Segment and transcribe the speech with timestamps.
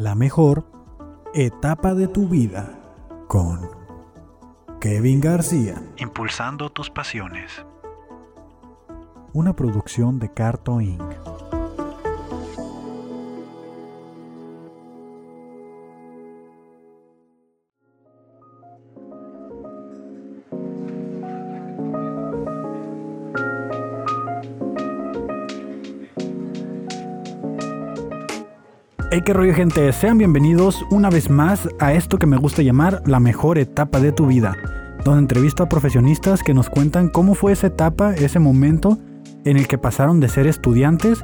[0.00, 0.64] La mejor
[1.34, 2.80] etapa de tu vida
[3.28, 3.68] con
[4.80, 5.74] Kevin García.
[5.98, 7.66] Impulsando tus pasiones.
[9.34, 11.02] Una producción de Carto Inc.
[29.20, 33.02] Hey, qué rollo gente, sean bienvenidos una vez más a esto que me gusta llamar
[33.04, 34.56] la mejor etapa de tu vida,
[35.04, 38.96] donde entrevisto a profesionistas que nos cuentan cómo fue esa etapa, ese momento
[39.44, 41.22] en el que pasaron de ser estudiantes,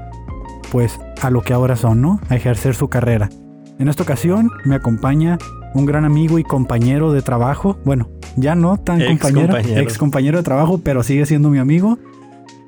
[0.70, 2.20] pues a lo que ahora son, ¿no?
[2.28, 3.30] A ejercer su carrera.
[3.78, 5.38] En esta ocasión me acompaña
[5.72, 9.80] un gran amigo y compañero de trabajo, bueno, ya no tan Ex compañero, compañero.
[9.80, 11.98] ex compañero de trabajo, pero sigue siendo mi amigo,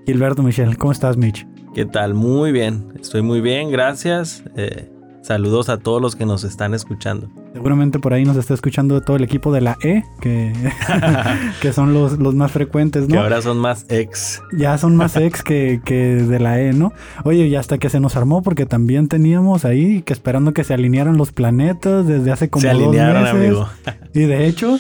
[0.07, 0.79] Gilberto Michel.
[0.79, 1.47] ¿Cómo estás, Mitch?
[1.75, 2.15] ¿Qué tal?
[2.15, 2.95] Muy bien.
[2.99, 4.43] Estoy muy bien, gracias.
[4.57, 4.89] Eh,
[5.29, 7.29] saludos a todos los que nos están escuchando.
[7.53, 10.53] Seguramente por ahí nos está escuchando todo el equipo de la E, que,
[11.61, 13.21] que son los, los más frecuentes, Que ¿no?
[13.21, 14.43] ahora son más ex.
[14.57, 16.93] Ya son más ex que, que de la E, ¿no?
[17.25, 20.73] Oye, y hasta que se nos armó, porque también teníamos ahí que esperando que se
[20.73, 23.37] alinearan los planetas desde hace como Se dos alinearon, meses.
[23.39, 23.69] amigo.
[24.15, 24.79] Y de hecho,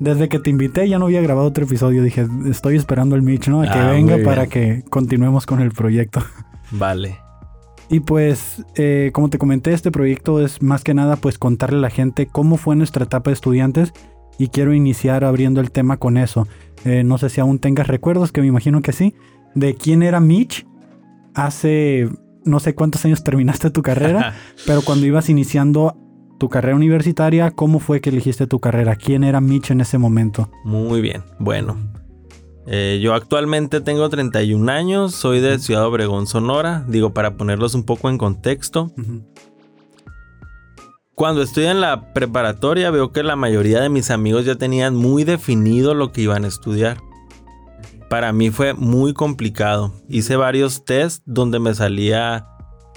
[0.00, 2.02] desde que te invité ya no había grabado otro episodio.
[2.02, 3.62] Dije, estoy esperando el Mitch, ¿no?
[3.62, 6.22] A que Ah, venga para que continuemos con el proyecto.
[6.72, 7.18] Vale.
[7.88, 11.82] Y pues, eh, como te comenté, este proyecto es más que nada pues contarle a
[11.82, 13.92] la gente cómo fue nuestra etapa de estudiantes
[14.38, 16.48] y quiero iniciar abriendo el tema con eso.
[16.84, 19.14] Eh, no sé si aún tengas recuerdos, que me imagino que sí,
[19.54, 20.66] de quién era Mitch
[21.34, 22.08] hace
[22.44, 24.34] no sé cuántos años terminaste tu carrera,
[24.66, 25.96] pero cuando ibas iniciando
[26.38, 28.96] tu carrera universitaria, ¿cómo fue que elegiste tu carrera?
[28.96, 30.50] ¿Quién era Mitch en ese momento?
[30.64, 31.22] Muy bien.
[31.38, 31.76] Bueno.
[32.66, 36.84] Eh, yo actualmente tengo 31 años, soy de Ciudad Obregón, Sonora.
[36.88, 38.92] Digo, para ponerlos un poco en contexto.
[41.14, 45.24] Cuando estoy en la preparatoria veo que la mayoría de mis amigos ya tenían muy
[45.24, 46.98] definido lo que iban a estudiar.
[48.10, 49.92] Para mí fue muy complicado.
[50.08, 52.46] Hice varios tests donde me salía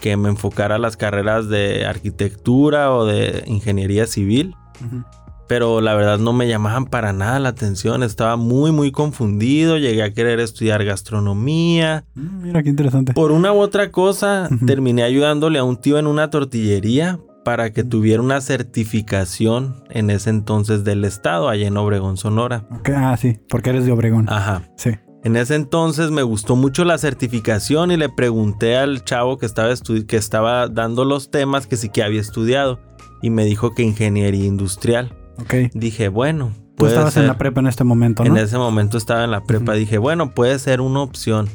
[0.01, 4.55] que me enfocara a las carreras de arquitectura o de ingeniería civil.
[4.85, 5.03] Ujú.
[5.49, 8.03] Pero la verdad no me llamaban para nada la atención.
[8.03, 9.77] Estaba muy muy confundido.
[9.77, 12.05] Llegué a querer estudiar gastronomía.
[12.15, 13.13] Mm, Mira qué interesante.
[13.13, 17.83] Por una u otra cosa, terminé ayudándole a un tío en una tortillería para que
[17.83, 22.65] tuviera una certificación en ese entonces del estado, allá en Obregón, Sonora.
[22.71, 24.27] Ok, Ah, sí, porque eres de Obregón.
[24.29, 24.63] Ajá.
[24.77, 24.91] Sí.
[25.23, 29.73] En ese entonces me gustó mucho la certificación y le pregunté al chavo que estaba,
[30.07, 32.79] que estaba dando los temas que sí que había estudiado
[33.21, 35.15] y me dijo que ingeniería industrial.
[35.73, 37.23] Dije, bueno, Tú estabas ser.
[37.23, 38.37] en la prepa en este momento, ¿no?
[38.37, 39.73] En ese momento estaba en la prepa.
[39.73, 41.49] Dije, bueno, puede ser una opción.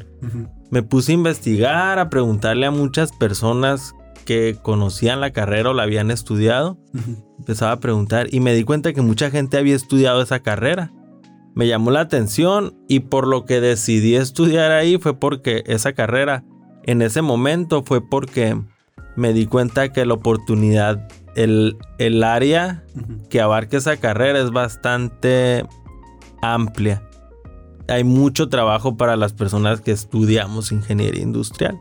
[0.69, 3.93] Me puse a investigar, a preguntarle a muchas personas
[4.25, 6.77] que conocían la carrera o la habían estudiado.
[7.39, 10.91] Empezaba a preguntar y me di cuenta que mucha gente había estudiado esa carrera.
[11.53, 16.43] Me llamó la atención y por lo que decidí estudiar ahí fue porque esa carrera
[16.83, 18.59] en ese momento fue porque
[19.15, 22.83] me di cuenta que la oportunidad, el, el área
[23.29, 25.65] que abarca esa carrera es bastante
[26.41, 27.07] amplia.
[27.87, 31.79] Hay mucho trabajo para las personas que estudiamos ingeniería industrial.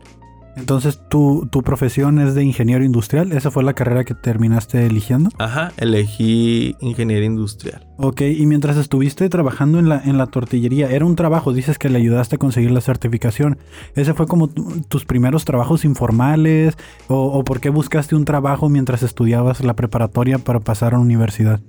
[0.56, 3.32] Entonces, ¿tu, tu profesión es de ingeniero industrial.
[3.32, 5.30] ¿Esa fue la carrera que terminaste eligiendo?
[5.38, 7.86] Ajá, elegí ingeniería industrial.
[7.96, 11.88] Ok, y mientras estuviste trabajando en la, en la tortillería, era un trabajo, dices que
[11.88, 13.58] le ayudaste a conseguir la certificación.
[13.96, 16.76] ¿Ese fue como tu- tus primeros trabajos informales?
[17.08, 21.02] ¿O, o por qué buscaste un trabajo mientras estudiabas la preparatoria para pasar a la
[21.02, 21.60] universidad?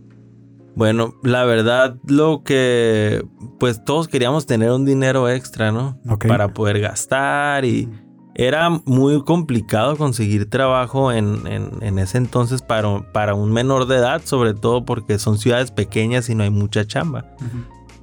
[0.75, 3.23] Bueno, la verdad lo que
[3.59, 5.97] pues todos queríamos tener un dinero extra, ¿no?
[6.09, 6.27] Ok.
[6.27, 7.87] Para poder gastar y
[8.35, 13.95] era muy complicado conseguir trabajo en, en- en ese entonces para, para un menor de
[13.95, 17.25] edad, sobre todo porque son ciudades pequeñas y no hay mucha chamba.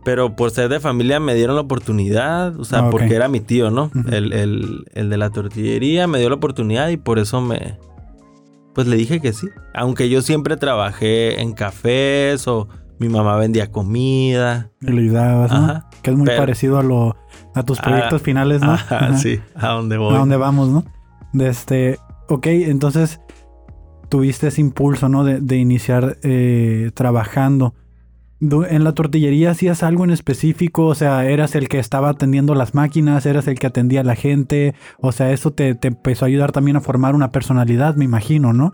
[0.05, 3.41] Pero por ser de familia me dieron la oportunidad, o sea, Ah, porque era mi
[3.41, 3.91] tío, ¿no?
[4.11, 7.79] El, el- el de la tortillería me dio la oportunidad y por eso me...
[8.75, 9.49] Pues le dije que sí.
[9.75, 12.69] Aunque yo siempre trabajé en cafés o
[12.99, 14.71] mi mamá vendía comida.
[14.81, 15.57] Y le ayudabas, ¿no?
[15.59, 15.91] Ajá.
[16.03, 17.17] Que es muy Pero- parecido a, lo,
[17.55, 18.73] a tus Ah, proyectos finales, ¿no?
[18.73, 19.17] Ajá.
[19.17, 20.15] sí, a dónde voy.
[20.15, 20.85] a dónde vamos, ¿no?
[21.33, 23.21] De este, ok, entonces
[24.09, 25.25] tuviste ese impulso, ¿no?
[25.25, 27.75] De, de iniciar eh, trabajando.
[28.41, 32.75] En la tortillería hacías algo en específico, o sea, eras el que estaba atendiendo las
[32.75, 36.29] máquinas, eras el que atendía a la gente, o sea, eso te, te empezó a
[36.29, 38.73] ayudar también a formar una personalidad, me imagino, ¿no?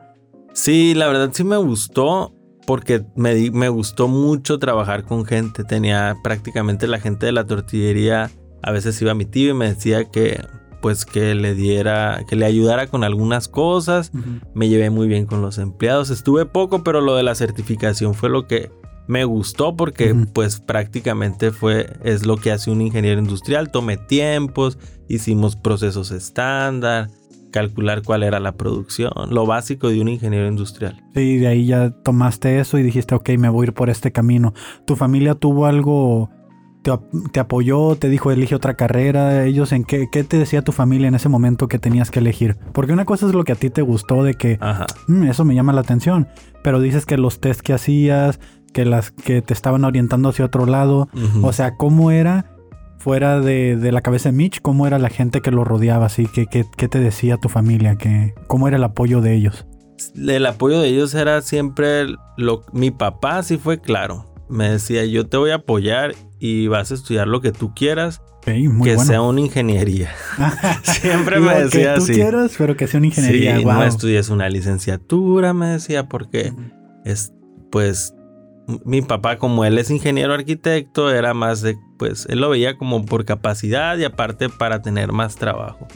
[0.54, 2.32] Sí, la verdad sí me gustó
[2.68, 5.64] porque me, me gustó mucho trabajar con gente.
[5.64, 8.30] Tenía prácticamente la gente de la tortillería.
[8.62, 10.44] A veces iba mi tío y me decía que
[10.82, 14.12] pues que le diera, que le ayudara con algunas cosas.
[14.52, 16.10] Me llevé muy bien con los empleados.
[16.10, 18.70] Estuve poco, pero lo de la certificación fue lo que
[19.06, 23.70] me gustó porque pues prácticamente fue, es lo que hace un ingeniero industrial.
[23.70, 24.76] Tomé tiempos,
[25.08, 27.08] hicimos procesos estándar,
[27.50, 31.02] calcular cuál era la producción, lo básico de un ingeniero industrial.
[31.14, 34.12] Sí, de ahí ya tomaste eso y dijiste, ok, me voy a ir por este
[34.12, 34.54] camino.
[34.86, 36.30] ¿Tu familia tuvo algo
[37.32, 41.08] te, apoyó, te dijo elige otra carrera, ellos en qué, qué te decía tu familia
[41.08, 42.56] en ese momento que tenías que elegir.
[42.72, 44.58] Porque una cosa es lo que a ti te gustó de que
[45.06, 46.28] mm, eso me llama la atención,
[46.62, 48.40] pero dices que los test que hacías,
[48.72, 51.08] que las que te estaban orientando hacia otro lado,
[51.42, 52.57] o sea, ¿cómo era
[53.08, 56.44] fuera de, la cabeza de Mitch, cómo era la gente que lo rodeaba, así que
[56.44, 59.66] qué, te decía tu familia, que cómo era el apoyo de ellos?
[60.14, 62.04] El apoyo de ellos era siempre
[62.36, 64.30] lo mi papá sí fue claro.
[64.50, 68.20] Me decía, "Yo te voy a apoyar y vas a estudiar lo que tú quieras.
[68.44, 70.10] que sea una ingeniería.
[70.82, 73.56] Siempre me decía que tú quieras, pero que sea una ingeniería.
[73.56, 76.52] Sí, no estudies una licenciatura, me decía, porque
[77.06, 77.32] es,
[77.70, 78.14] pues,
[78.84, 83.04] mi papá, como él es ingeniero arquitecto, era más de, pues, él lo veía como
[83.06, 85.88] por capacidad y aparte para tener más trabajo.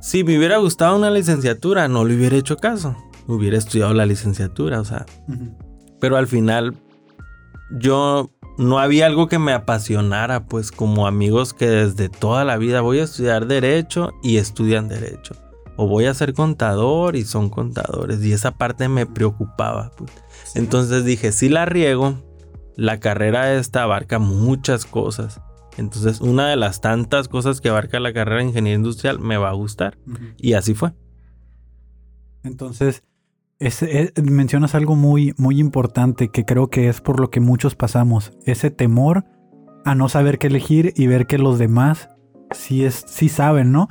[0.00, 2.96] Si me hubiera gustado una licenciatura, no le hubiera hecho caso.
[3.26, 5.04] Hubiera estudiado la licenciatura, o sea.
[6.00, 6.74] Pero al final,
[7.78, 12.80] yo no había algo que me apasionara, pues como amigos que desde toda la vida
[12.80, 15.34] voy a estudiar derecho y estudian derecho.
[15.82, 18.22] O voy a ser contador y son contadores.
[18.22, 19.92] Y esa parte me preocupaba.
[19.96, 20.10] Pues.
[20.54, 22.22] Entonces dije, si la riego,
[22.76, 25.40] la carrera esta abarca muchas cosas.
[25.78, 29.48] Entonces una de las tantas cosas que abarca la carrera de ingeniería industrial me va
[29.48, 29.96] a gustar.
[30.36, 30.92] Y así fue.
[32.42, 33.02] Entonces,
[34.22, 38.32] mencionas algo muy, muy importante que creo que es por lo que muchos pasamos.
[38.44, 39.24] Ese temor
[39.86, 42.10] a no saber qué elegir y ver que los demás
[42.50, 43.88] sí, es, sí saben, ¿no?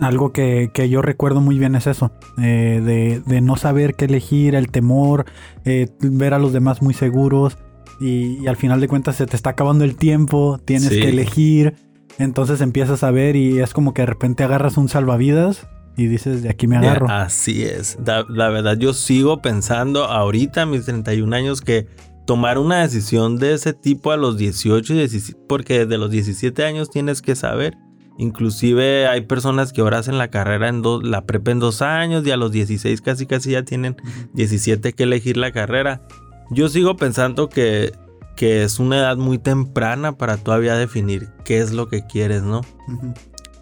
[0.00, 4.70] Algo que, yo recuerdo muy bien es eso, eh, de, no saber qué elegir, el
[4.70, 5.26] temor,
[5.64, 7.58] eh, ver a los demás muy seguros
[8.00, 11.74] y, al final de cuentas se te está acabando el tiempo, tienes que elegir,
[12.18, 15.66] entonces empiezas a ver y es como que de repente agarras un salvavidas
[15.96, 17.08] y dices, de aquí me agarro.
[17.10, 17.98] así es.
[18.06, 21.88] La, verdad, yo sigo pensando ahorita, a mis 31 años, que
[22.24, 26.64] tomar una decisión de ese tipo a los 18 y 17, porque desde los 17
[26.64, 27.76] años tienes que saber.
[28.18, 32.26] Inclusive hay personas que ahora hacen la carrera en dos, la prepa en dos años
[32.26, 33.96] y a los 16 casi casi ya tienen
[34.34, 36.02] 17 que elegir la carrera.
[36.50, 37.92] Yo sigo pensando que,
[38.34, 42.62] que es una edad muy temprana para todavía definir qué es lo que quieres, ¿no?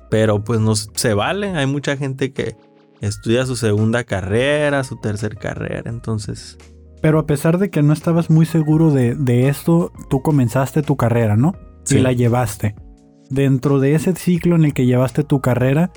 [0.08, 1.48] Pero pues no se vale.
[1.50, 2.56] Hay mucha gente que
[3.02, 6.56] estudia su segunda carrera, su tercera carrera, entonces...
[7.02, 11.36] Pero a pesar de que no estabas muy seguro de, esto, tú comenzaste tu carrera,
[11.36, 11.54] ¿no?
[11.84, 11.98] Sí.
[11.98, 12.74] Y la llevaste.
[13.30, 15.90] Dentro de ese ciclo en el que llevaste tu carrera,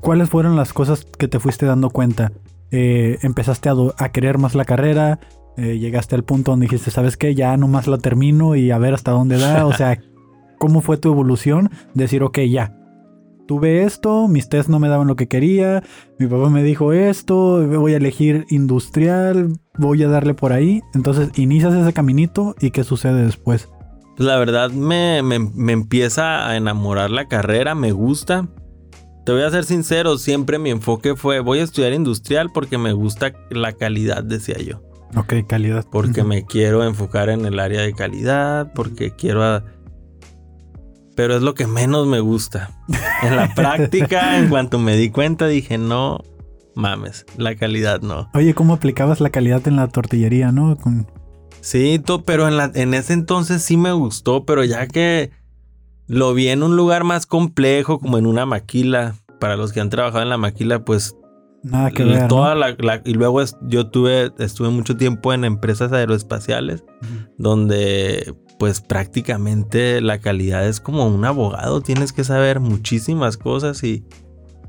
[0.00, 2.32] ¿cuáles fueron las cosas que te fuiste dando cuenta?
[2.70, 5.18] Eh, ¿Empezaste a, querer más la carrera?
[5.56, 8.94] Eh, ¿Llegaste al punto donde dijiste, sabes qué, ya nomás la termino y a ver
[8.94, 9.66] hasta dónde da?
[9.66, 9.98] O sea,
[10.58, 11.70] ¿cómo fue tu evolución?
[11.94, 12.76] Decir, ok, ya,
[13.46, 15.82] tuve esto, mis test no me daban lo que quería,
[16.18, 20.82] mi papá me dijo esto, voy a elegir industrial, voy a darle por ahí.
[20.94, 23.68] Entonces inicias ese caminito y ¿qué sucede después?
[24.18, 28.48] La verdad me, empieza a enamorar la carrera, me gusta.
[29.24, 32.92] Te voy a ser sincero, siempre mi enfoque fue voy a estudiar industrial porque me
[32.92, 34.82] gusta la calidad, decía yo.
[35.16, 35.84] Ok, calidad.
[35.90, 39.62] Porque me quiero enfocar en el área de calidad, porque quiero
[41.16, 42.70] pero es lo que menos me gusta.
[43.22, 46.20] En la práctica, en cuanto me di cuenta, dije, no
[46.76, 48.28] mames, la calidad no.
[48.34, 50.76] Oye, ¿cómo aplicabas la calidad en la tortillería, no?
[51.66, 55.32] Sí, pero en, la, en ese entonces sí me gustó, pero ya que
[56.06, 59.90] lo vi en un lugar más complejo, como en una maquila, para los que han
[59.90, 61.16] trabajado en la maquila, pues
[61.64, 62.28] Nada que ver.
[62.28, 66.84] Toda la, y luego yo tuve, estuve mucho tiempo en empresas aeroespaciales,
[67.36, 74.04] donde pues prácticamente la calidad es como un abogado, tienes que saber muchísimas cosas y,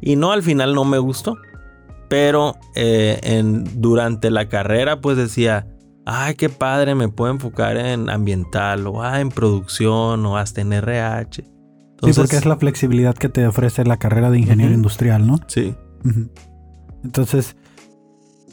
[0.02, 1.38] y no, al final no me gustó.
[2.10, 5.68] Pero eh, en, durante la carrera pues decía,
[6.10, 10.72] ay, qué padre, me puedo enfocar en ambiental o ah, en producción o hasta en
[10.72, 11.44] RH.
[11.44, 15.40] sí, porque es la flexibilidad que te ofrece la carrera de ingeniero industrial, ¿no?
[15.48, 15.76] Sí.
[17.04, 17.58] Entonces,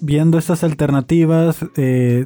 [0.00, 2.24] viendo estas alternativas, eh,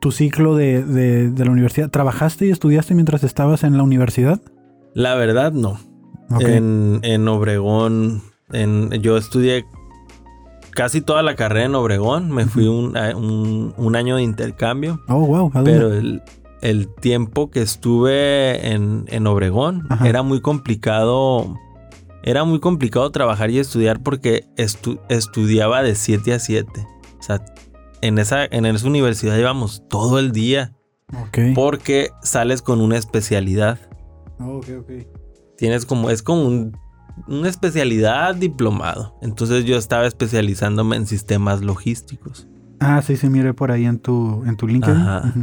[0.00, 4.40] tu ciclo de, la universidad, ¿trabajaste y estudiaste mientras estabas en la universidad?
[4.94, 5.78] La verdad, no.
[6.40, 9.66] En, Obregón, en, yo estudié
[10.70, 12.30] casi toda la carrera en Obregón.
[12.30, 12.96] Me fui un,
[13.76, 15.00] un, año de intercambio.
[15.08, 15.50] Oh, wow.
[15.64, 16.22] Pero el,
[16.62, 20.08] el tiempo que estuve en, en Obregón Ajá.
[20.08, 21.56] era muy complicado.
[22.22, 26.68] Era muy complicado trabajar y estudiar porque estu- estudiaba de 7 a 7.
[27.18, 27.42] O sea,
[28.02, 30.74] en esa, en esa universidad íbamos todo el día
[31.22, 31.38] Ok.
[31.54, 33.78] porque sales con una especialidad.
[34.38, 34.90] Ok, ok.
[35.56, 36.76] Tienes como, es como un-
[37.28, 39.16] una especialidad diplomado.
[39.22, 42.46] Entonces yo estaba especializándome en sistemas logísticos.
[42.80, 45.00] Ah, sí, sí, mire por ahí en tu, en tu LinkedIn.
[45.00, 45.34] Ajá.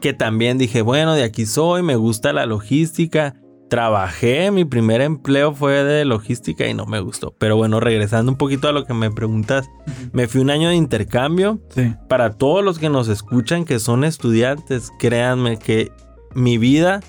[0.00, 3.34] Que también dije, bueno, de aquí soy, me gusta la logística.
[3.68, 7.34] Trabajé, mi primer empleo fue de logística y no me gustó.
[7.38, 9.68] Pero bueno, regresando un poquito a lo que me preguntas,
[10.12, 11.60] me fui un año de intercambio.
[11.70, 11.92] Sí.
[12.08, 15.90] Para todos los que nos escuchan que son estudiantes, créanme que
[16.34, 17.00] mi vida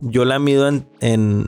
[0.00, 1.46] yo la mido en, en-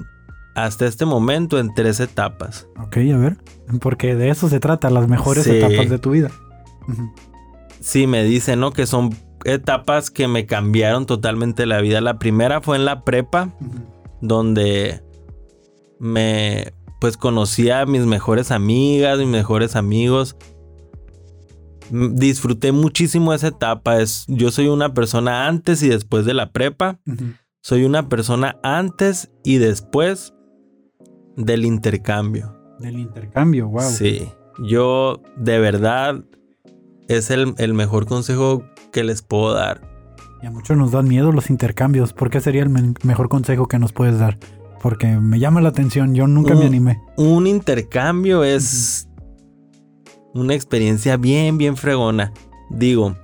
[0.56, 2.66] hasta este momento en tres etapas.
[2.78, 3.36] Ok, a ver.
[3.80, 5.50] Porque de eso se trata, las mejores Sí.
[5.50, 6.30] etapas de tu vida.
[7.80, 8.72] Sí, me dicen, ¿no?
[8.72, 12.00] Que son etapas que me cambiaron totalmente la vida.
[12.00, 13.50] La primera fue en la prepa.
[14.22, 15.02] Donde
[16.00, 20.36] me pues conocí a mis mejores amigas, mis mejores amigos.
[21.92, 24.00] M- Disfruté muchísimo esa etapa.
[24.00, 26.98] Es, yo soy una persona antes y después de la prepa.
[27.60, 30.32] Soy una persona antes y después
[31.36, 32.56] del intercambio.
[32.78, 33.82] Del intercambio, wow.
[33.82, 34.28] Sí,
[34.58, 36.24] yo de verdad
[37.08, 39.80] es el, el mejor consejo que les puedo dar.
[40.42, 42.12] Y a muchos nos dan miedo los intercambios.
[42.12, 44.38] ¿Por qué sería el mejor consejo que nos puedes dar?
[44.82, 47.00] Porque me llama la atención, yo nunca me animé.
[47.16, 49.08] un intercambio es
[50.34, 52.32] una experiencia bien, bien fregona.
[52.70, 53.16] Digo,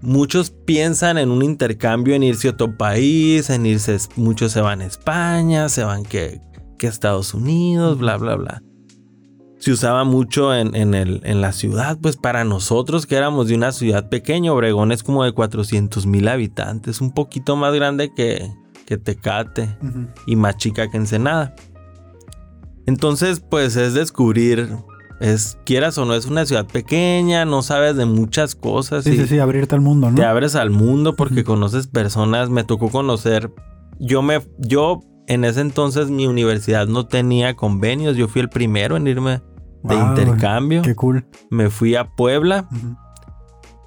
[0.00, 4.80] muchos piensan en un intercambio en irse a otro país, en irse, muchos se van
[4.80, 6.40] a España, se van que,
[6.76, 8.62] que Estados Unidos, bla, bla, bla.
[9.58, 13.54] Se usaba mucho en, en el, en la ciudad, pues para nosotros que éramos de
[13.54, 18.52] una ciudad pequeña, Obregón es como de 400 mil habitantes, un poquito más grande que,
[18.86, 19.76] que Tecate
[20.26, 21.54] y más chica que Ensenada.
[22.86, 24.68] Entonces, pues es descubrir,
[25.20, 29.16] es quieras o no, es una ciudad pequeña, no sabes de muchas cosas Sí, y
[29.16, 30.16] sí, sí, abrirte al mundo, ¿no?
[30.16, 32.50] te abres al mundo porque conoces personas.
[32.50, 33.50] Me tocó conocer,
[33.98, 38.96] yo me, yo en ese entonces mi universidad no tenía convenios, yo fui el primero
[38.96, 39.42] en irme
[39.82, 40.82] de Wow, intercambio.
[40.82, 41.26] Qué cool.
[41.50, 42.68] Me fui a Puebla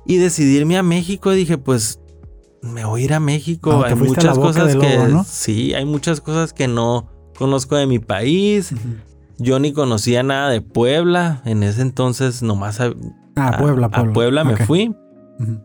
[0.05, 1.31] y decidí irme a México.
[1.31, 2.00] Dije, pues
[2.62, 3.72] me voy a ir a México.
[3.72, 5.24] Ah, hay a muchas cosas que ¿no?
[5.24, 8.74] sí, hay muchas cosas que no conozco de mi país.
[9.38, 11.41] Yo ni conocía nada de Puebla.
[11.46, 12.93] En ese entonces nomás a,
[13.36, 14.13] Ah, a- Puebla, a Puebla.
[14.13, 14.62] Puebla me Ok.
[14.63, 14.89] fui.
[15.39, 15.60] Ujú.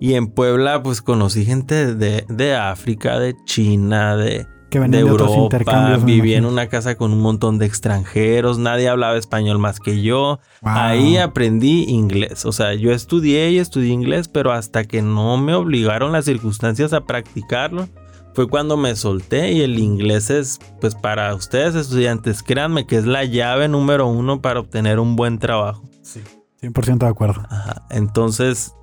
[0.00, 5.04] Y en Puebla pues conocí gente de, de África, de China, de, Que de venían
[5.04, 5.42] de, otros Europa.
[5.42, 6.04] intercambios.
[6.04, 8.58] Viví en una casa con un montón de extranjeros.
[8.58, 10.38] Nadie hablaba español más que yo.
[10.62, 10.72] Wow.
[10.74, 12.46] Ahí aprendí inglés.
[12.46, 16.92] O sea, yo estudié y estudié inglés, pero hasta que no me obligaron las circunstancias
[16.92, 17.88] a practicarlo,
[18.34, 23.04] fue cuando me solté y el inglés es, pues para ustedes estudiantes, créanme que es
[23.04, 25.82] la llave número uno para obtener un buen trabajo.
[26.02, 26.20] Sí,
[26.62, 27.42] 100% de acuerdo.
[27.50, 27.86] Ajá.
[27.90, 28.74] Entonces,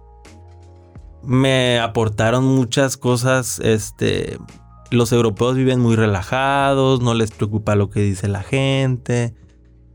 [1.24, 4.38] me aportaron muchas cosas, este...
[4.92, 9.34] Los europeos viven muy relajados, no les preocupa lo que dice la gente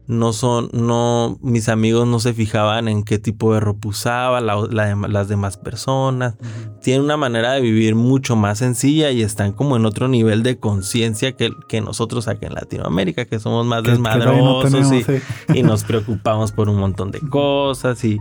[0.08, 4.66] no son, no, mis amigos no se fijaban en qué tipo de ropa usaba la-
[4.70, 6.34] la dem- las demás personas.
[6.82, 10.58] Tienen una manera de vivir mucho más sencilla y están como en otro nivel de
[10.58, 14.72] conciencia que, que nosotros aquí en Latinoamérica, que somos más Que- que todavía no desmadrosos
[14.72, 15.22] tenemos, y, sí.
[15.60, 18.18] y nos preocupamos por un montón de cosas y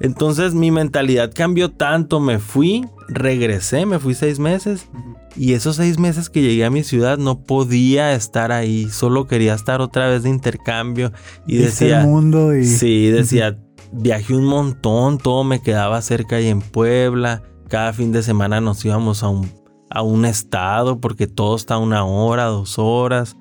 [0.00, 4.88] entonces mi mentalidad cambió tanto, me fui, regresé, me fui seis meses
[5.36, 9.54] y esos seis meses que llegué a mi ciudad no podía estar ahí, solo quería
[9.54, 11.12] estar otra vez de intercambio
[11.46, 12.64] y Viste decía, el mundo y...
[12.64, 13.58] sí, decía,
[13.92, 18.84] viajé un montón, todo me quedaba cerca y en Puebla, cada fin de semana nos
[18.84, 19.50] íbamos a un,
[19.90, 23.36] a un estado porque todo está a una hora, dos horas.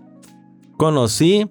[0.77, 1.47] Conocí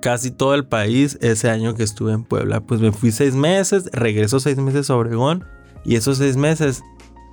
[0.00, 3.88] casi todo el país ese año que estuve en Puebla, pues me fui seis meses,
[3.92, 5.44] regreso seis meses a Obregón
[5.84, 6.82] y esos seis meses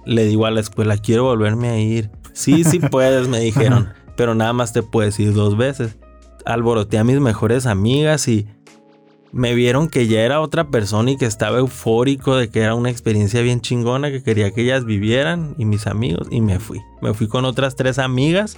[0.10, 2.10] le digo a la escuela, quiero volverme a ir.
[2.34, 5.98] Sí, sí puedes, me dijeron, pero nada más te puedes ir dos veces.
[6.46, 8.48] Alboroté a mis mejores amigas y
[9.32, 12.90] me vieron que ya era otra persona y que estaba eufórico de que era una
[12.90, 16.80] experiencia bien chingona que quería que ellas vivieran y mis amigos y me fui.
[17.02, 18.58] Me fui con otras tres amigas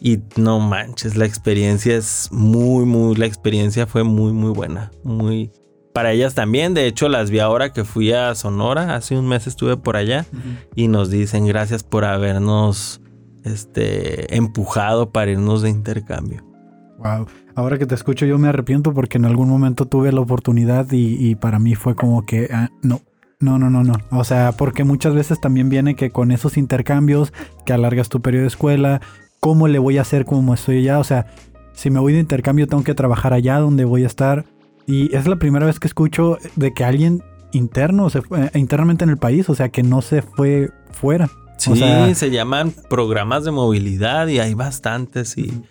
[0.00, 4.90] y no manches, la experiencia es muy, muy, la experiencia fue muy, muy buena.
[5.02, 5.50] Muy...
[5.94, 9.46] Para ellas también, de hecho las vi ahora que fui a Sonora, hace un mes
[9.46, 10.26] estuve por allá
[10.74, 13.00] y nos dicen gracias por habernos
[13.44, 16.44] este, empujado para irnos de intercambio.
[16.98, 17.26] Wow.
[17.54, 21.16] Ahora que te escucho yo me arrepiento porque en algún momento tuve la oportunidad y,
[21.16, 23.00] y para mí fue como que ah, no,
[23.38, 23.94] No, no, no, no.
[24.10, 27.32] O sea, porque muchas veces también viene que con esos intercambios,
[27.64, 29.00] que alargas tu periodo de escuela,
[29.38, 30.98] ¿cómo le voy a hacer como estoy allá?
[30.98, 31.26] O sea,
[31.72, 34.44] si me voy de intercambio tengo que trabajar allá donde voy a estar.
[34.86, 37.22] Y es la primera vez que escucho de que alguien
[37.52, 41.28] interno, se fue, eh, internamente en el país, o sea, que no se fue fuera.
[41.56, 45.62] Sí, O sea- se llaman programas de movilidad y hay bastantes y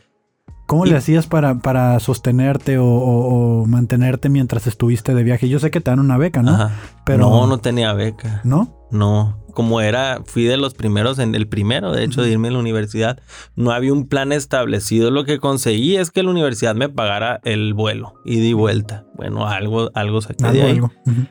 [0.66, 5.50] ¿Cómo Y- le hacías para, para sostenerte o, o- o mantenerte mientras estuviste de viaje?
[5.50, 6.52] Yo sé que te dan una beca, ¿no?
[6.56, 6.72] Ajá.
[7.06, 8.40] Pero- no, no tenía beca.
[8.46, 8.88] ¿No?
[8.90, 12.52] No, como era, fui de los primeros, en el primero, de hecho, de irme a
[12.52, 13.20] la universidad,
[13.56, 15.12] no había un plan establecido.
[15.12, 19.06] Lo que conseguí es que la universidad me pagara el vuelo, ida y vuelta.
[19.16, 20.72] Bueno, algo, algo saqué de Algo, ahí.
[20.72, 20.92] algo.
[21.06, 21.22] Ujú.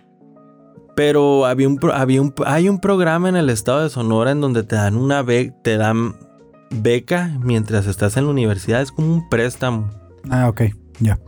[0.94, 4.62] Pero había un, había un, hay un programa en el estado de Sonora en donde
[4.62, 6.16] te dan una be- te dan
[6.70, 8.82] beca mientras estás en la universidad.
[8.82, 9.90] Es como un préstamo.
[10.30, 10.62] Ah, ok.
[11.00, 11.18] Ya.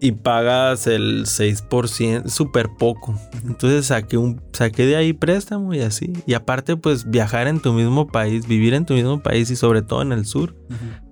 [0.00, 3.14] Y pagas el 6%, súper poco.
[3.46, 6.12] Entonces saqué, un, saqué de ahí préstamo y así.
[6.26, 9.82] Y aparte, pues viajar en tu mismo país, vivir en tu mismo país y sobre
[9.82, 10.54] todo en el sur,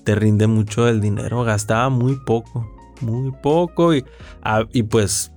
[0.04, 1.42] te rinde mucho el dinero.
[1.44, 2.70] Gastaba muy poco,
[3.00, 4.04] muy poco y,
[4.42, 5.32] a- y pues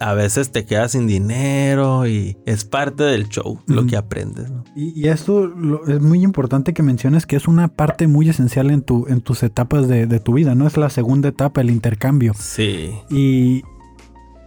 [0.00, 4.50] a veces te quedas sin dinero y es parte del show lo que aprendes.
[4.50, 4.64] ¿no?
[4.74, 8.70] Y, y esto lo- es muy importante que menciones que es una parte muy esencial
[8.70, 10.66] en, tu, en tus etapas de, de tu vida, ¿no?
[10.66, 12.32] Es la segunda etapa, el intercambio.
[12.36, 12.90] Sí.
[13.10, 13.62] ¿Y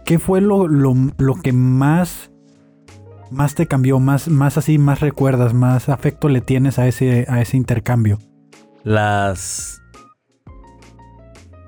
[0.04, 2.30] qué fue lo, lo, lo que más,
[3.30, 7.40] más te cambió, más, más así, más recuerdas, más afecto le tienes a ese, a
[7.40, 8.18] ese intercambio?
[8.84, 9.80] Las...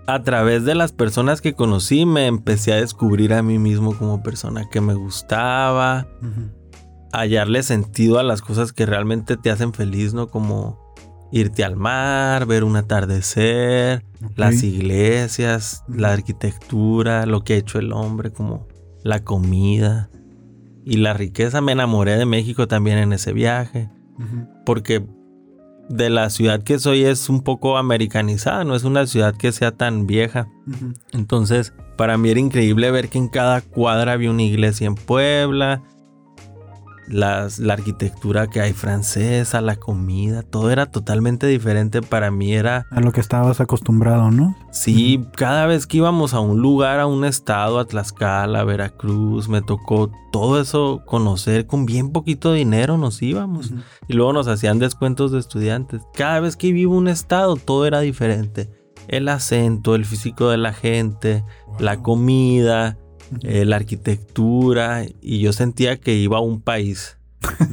[0.09, 4.23] A través de las personas que conocí me empecé a descubrir a mí mismo como
[4.23, 6.09] persona que me gustaba,
[7.13, 10.29] hallarle sentido a las cosas que realmente te hacen feliz, ¿no?
[10.29, 10.95] Como
[11.31, 14.03] irte al mar, ver un atardecer,
[14.35, 18.67] las iglesias, la arquitectura, lo que ha hecho el hombre, como
[19.05, 20.09] la comida
[20.87, 21.61] y la riqueza.
[21.61, 23.91] Me enamoré de México también en ese viaje
[24.65, 25.07] porque
[25.89, 29.73] de la ciudad que soy es un poco americanizada, no es una ciudad que sea
[29.73, 30.49] tan vieja.
[31.13, 35.83] Entonces, para mí era increíble ver que en cada cuadra había una iglesia en Puebla,
[37.09, 42.03] las, la arquitectura que hay francesa, la comida, todo era totalmente diferente.
[42.03, 44.57] Para mí era, A lo que estabas acostumbrado, ¿no?
[44.71, 49.63] sí, cada vez que íbamos a un lugar, a un estado, a Tlaxcala, Veracruz, me
[49.63, 53.73] tocó todo eso conocer con bien poquito dinero, nos íbamos.
[54.09, 56.03] Y luego nos hacían descuentos de estudiantes.
[56.15, 58.71] Cada vez que vivo un estado, todo era diferente.
[59.09, 61.45] El acento, el físico de la gente,
[61.79, 62.99] la comida,
[63.43, 65.05] eh, la arquitectura.
[65.21, 67.17] Y yo sentía que iba a un país.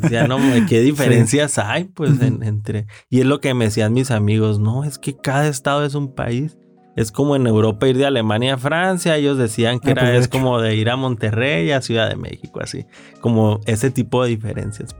[0.01, 0.37] Decía, no,
[0.67, 1.85] ¿qué diferencias hay?
[1.85, 2.87] Pues en- entre.
[3.09, 4.59] Y es lo que me decían mis amigos.
[4.59, 6.57] No, es que cada estado es un país.
[6.95, 9.17] Es como en Europa ir de Alemania a Francia.
[9.17, 12.07] Ellos decían que Ah, era pues, de es como de ir a Monterrey a Ciudad
[12.09, 12.85] de México, así.
[13.19, 14.95] Como ese tipo de diferencias.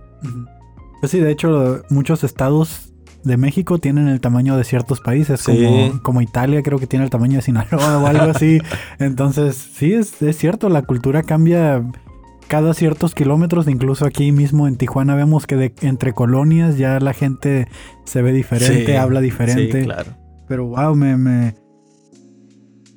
[1.00, 2.94] Pues sí, de hecho, muchos estados
[3.26, 5.52] de México tienen el tamaño de ciertos países, Sí.
[5.66, 8.60] como, como Italia creo que tiene el tamaño de Sinaloa o algo así.
[9.00, 11.84] Entonces, sí, es, es cierto, la cultura cambia
[12.48, 17.14] cada ciertos kilómetros, incluso aquí mismo en Tijuana vemos que de- entre colonias ya la
[17.14, 17.68] gente
[18.06, 19.80] se ve diferente, Sí, habla diferente.
[19.82, 20.12] Sí, claro.
[20.48, 21.56] Pero wow, me, me,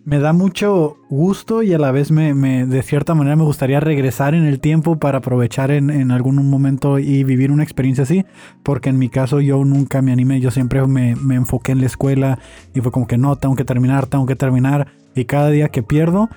[0.08, 2.32] me da mucho gusto y a la vez me,
[2.64, 6.98] de cierta manera me gustaría regresar en el tiempo para aprovechar en, en algún momento
[6.98, 8.24] y vivir una experiencia así.
[8.62, 11.86] Porque en mi caso yo nunca me animé, yo siempre me, me enfoqué en la
[11.86, 12.38] escuela
[12.74, 14.86] y fue como que no, tengo que terminar, tengo que terminar.
[15.14, 16.30] Y cada día que pierdo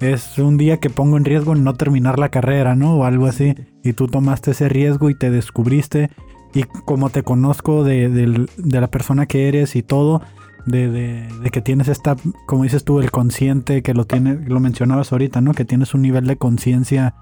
[0.00, 2.96] es un día que pongo en riesgo no terminar la carrera, ¿no?
[2.96, 3.54] O algo así.
[3.84, 6.08] Y tú tomaste ese riesgo y te descubriste.
[6.54, 10.22] Y como te conozco de, de la persona que eres y todo,
[10.68, 14.60] de, de- de que tienes esta, como dices tú, el consciente, que lo tiene, lo
[14.60, 15.52] mencionabas ahorita, ¿no?
[15.54, 17.14] Que tienes un nivel de conciencia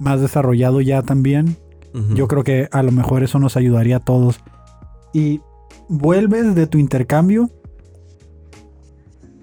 [0.00, 1.56] más desarrollado ya también.
[2.14, 4.38] Yo creo que a lo mejor eso nos ayudaría a todos.
[5.12, 5.40] Y
[5.88, 7.50] vuelves de tu intercambio.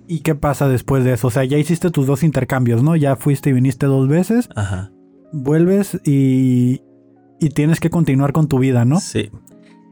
[0.08, 1.27] ¿Y qué pasa después de eso?
[1.27, 2.95] O sea, ya hiciste tus dos intercambios, ¿no?
[2.95, 4.47] Ya fuiste y viniste dos veces.
[4.55, 4.91] Ajá.
[5.34, 6.81] Vuelves y,
[7.41, 8.99] y tienes que continuar con tu vida, ¿no?
[8.99, 9.31] Sí.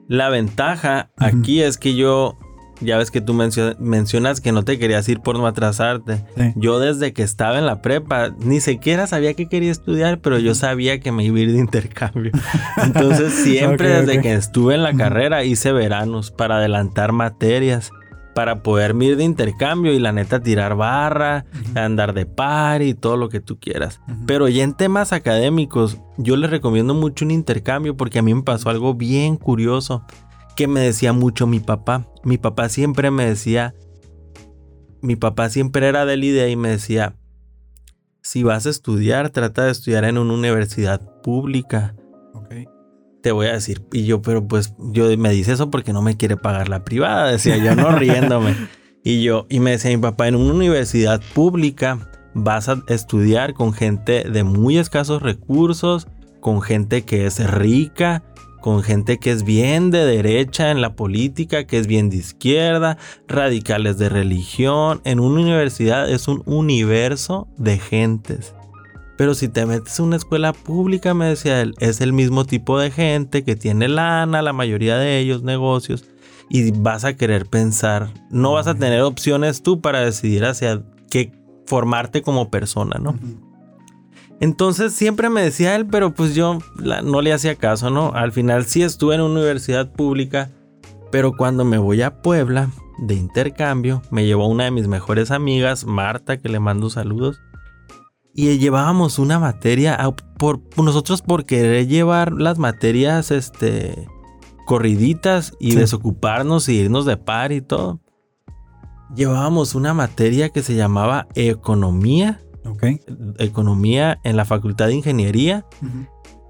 [0.08, 2.38] La ventaja aquí es que yo,
[2.84, 6.26] ya ves que tú mencio- mencionas que no te querías ir por no atrasarte.
[6.38, 6.54] Sí.
[6.56, 10.56] Yo desde que estaba en la prepa, ni siquiera sabía que quería estudiar, pero yo
[10.56, 12.32] sabía que me iba a ir de intercambio.
[12.84, 17.92] Entonces siempre desde que estuve en la carrera hice veranos para adelantar materias,
[18.36, 23.16] para poder ir de intercambio y la neta tirar barra, andar de par y todo
[23.16, 24.02] lo que tú quieras.
[24.26, 28.42] Pero ya en temas académicos, yo les recomiendo mucho un intercambio porque a mí me
[28.42, 30.04] pasó algo bien curioso
[30.56, 32.08] que me decía mucho mi papá.
[32.24, 33.76] Mi papá siempre me decía,
[35.02, 37.16] mi papá siempre era de la idea y me decía,
[38.22, 41.96] si vas a estudiar, trata de estudiar en una universidad pública.
[43.22, 46.18] Te voy a decir, y yo, pero pues yo me dice eso porque no me
[46.18, 48.56] quiere pagar la privada, decía yo, no riéndome.
[49.04, 53.74] y yo, y me decía mi papá, en una universidad pública vas a estudiar con
[53.74, 56.08] gente de muy escasos recursos,
[56.40, 58.24] con gente que es rica,
[58.64, 62.98] con gente que es bien de derecha en la política, que es bien de izquierda,
[63.28, 65.02] radicales de religión.
[65.04, 68.56] En una universidad es un universo de gentes.
[69.18, 72.80] Pero si te metes en una escuela pública, me decía él, es el mismo tipo
[72.80, 76.06] de gente que tiene lana, la mayoría de ellos negocios,
[76.50, 81.34] y vas a querer pensar, no vas a tener opciones tú para decidir hacia qué
[81.66, 83.20] formarte como persona, ¿no?
[84.44, 88.12] Entonces siempre me decía él, pero pues yo no le hacía caso, ¿no?
[88.14, 90.52] Al final sí estuve en una universidad pública,
[91.14, 95.86] pero cuando me voy a Puebla de intercambio, me llevó una de mis mejores amigas,
[95.86, 97.40] Marta, que le mando saludos.
[98.36, 99.98] Y llevábamos una materia,
[100.38, 104.10] por, nosotros por querer llevar las materias este,
[104.66, 108.02] corriditas y desocuparnos y irnos de par y todo.
[109.16, 112.42] Llevábamos una materia que se llamaba economía
[113.40, 115.66] economía en la Facultad de Ingeniería.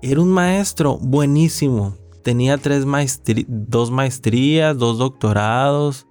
[0.02, 1.95] Era un maestro buenísimo.
[2.23, 2.86] Tenía tres
[3.47, 6.08] dos maestrías, dos doctorados.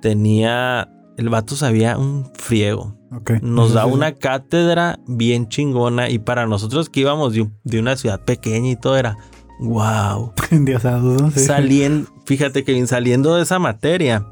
[0.00, 0.88] Tenía.
[1.16, 2.96] El vato sabía un friego.
[3.42, 6.08] Nos da una cátedra bien chingona.
[6.08, 9.18] Y para nosotros que íbamos de, de una ciudad pequeña y todo era
[9.60, 10.32] Wow.
[11.36, 14.24] Saliendo, fíjate que saliendo de esa materia,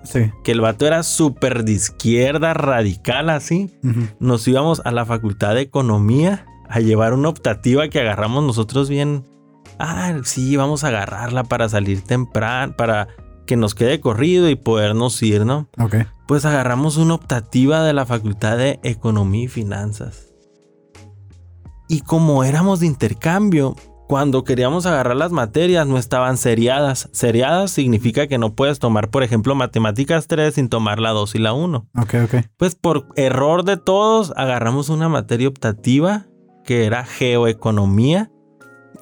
[0.45, 3.73] que el vato era súper de izquierda, radical así,
[4.21, 9.25] nos íbamos a la facultad de economía a llevar una optativa que agarramos nosotros bien.
[9.81, 13.09] Ah, sí, vamos a agarrarla para salir temprano, para
[13.49, 15.69] que nos quede corrido y podernos ir, ¿no?
[15.77, 15.97] Ok.
[16.29, 20.33] Pues agarramos una optativa de la facultad de economía y finanzas.
[21.89, 23.75] Y como éramos de intercambio,
[24.09, 27.11] cuando queríamos agarrar las materias no estaban seriadas.
[27.13, 31.39] Seriadas significa que no puedes tomar, por ejemplo, matemáticas 3 sin tomar la 2 y
[31.39, 31.87] la 1.
[31.95, 32.35] Ok, ok.
[32.57, 36.27] Pues por error de todos, agarramos una materia optativa
[36.65, 38.33] que era geoeconomía.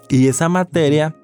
[0.09, 1.15] Y esa materia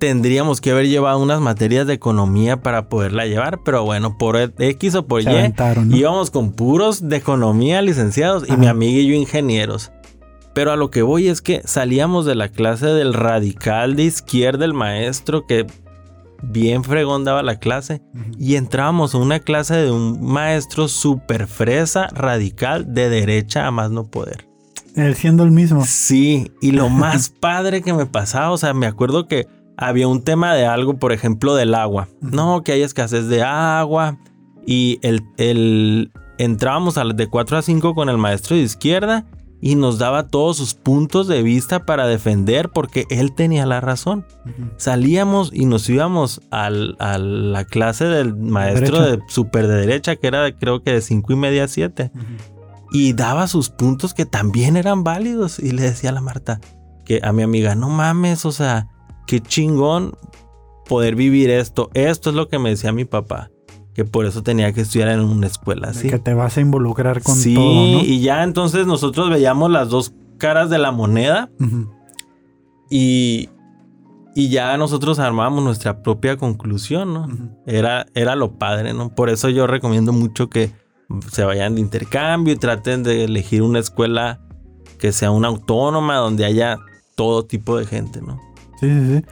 [0.00, 4.96] tendríamos que haber llevado unas materias de economía para poderla llevar, pero bueno, por X
[4.96, 5.54] o por Y
[5.92, 9.92] íbamos con puros de economía licenciados y mi amiga y yo ingenieros.
[10.54, 14.64] Pero a lo que voy es que salíamos de la clase del radical de izquierda,
[14.64, 15.66] el maestro que
[16.42, 18.02] bien fregón daba la clase,
[18.38, 23.90] y entrábamos a una clase de un maestro super fresa, radical, de derecha a más
[23.90, 24.48] no poder.
[24.96, 25.84] Él siendo el mismo.
[25.86, 30.22] Sí, y lo más padre que me pasaba, o sea, me acuerdo que había un
[30.22, 32.08] tema de algo, por ejemplo, del agua.
[32.20, 34.18] No, que hay escasez de agua.
[34.66, 39.24] Y el, el entrábamos de 4 a 5 con el maestro de izquierda
[39.60, 44.26] y nos daba todos sus puntos de vista para defender porque él tenía la razón.
[44.76, 50.50] Salíamos y nos íbamos a la clase del maestro de super de derecha, que era
[50.56, 52.10] creo que de 5 y media a 7.
[52.92, 55.58] Y daba sus puntos que también eran válidos.
[55.58, 56.60] Y le decía a la Marta,
[57.04, 58.88] que a mi amiga, no mames, o sea,
[59.26, 60.16] qué chingón
[60.88, 61.90] poder vivir esto.
[61.94, 63.50] Esto es lo que me decía mi papá
[64.00, 66.08] que por eso tenía que estudiar en una escuela así.
[66.08, 68.00] Que te vas a involucrar con sí, todo, ¿no?
[68.00, 71.50] y ya entonces nosotros veíamos las dos caras de la moneda
[72.88, 73.50] y,
[74.34, 77.28] y ya nosotros armábamos nuestra propia conclusión, ¿no?
[77.66, 79.14] era, era lo padre, ¿no?
[79.14, 80.72] Por eso yo recomiendo mucho que
[81.30, 84.40] se vayan de intercambio y traten de elegir una escuela
[84.98, 86.78] que sea una autónoma donde haya
[87.16, 88.40] todo tipo de gente, ¿no?
[88.80, 89.24] Sí, sí, sí.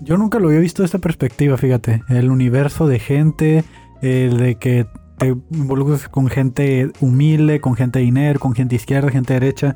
[0.00, 2.02] Yo nunca lo había visto de esta perspectiva, fíjate.
[2.08, 3.64] El universo de gente,
[4.00, 4.86] el de que
[5.18, 9.74] te involucres con gente humilde, con gente de dinero, con gente izquierda, gente derecha.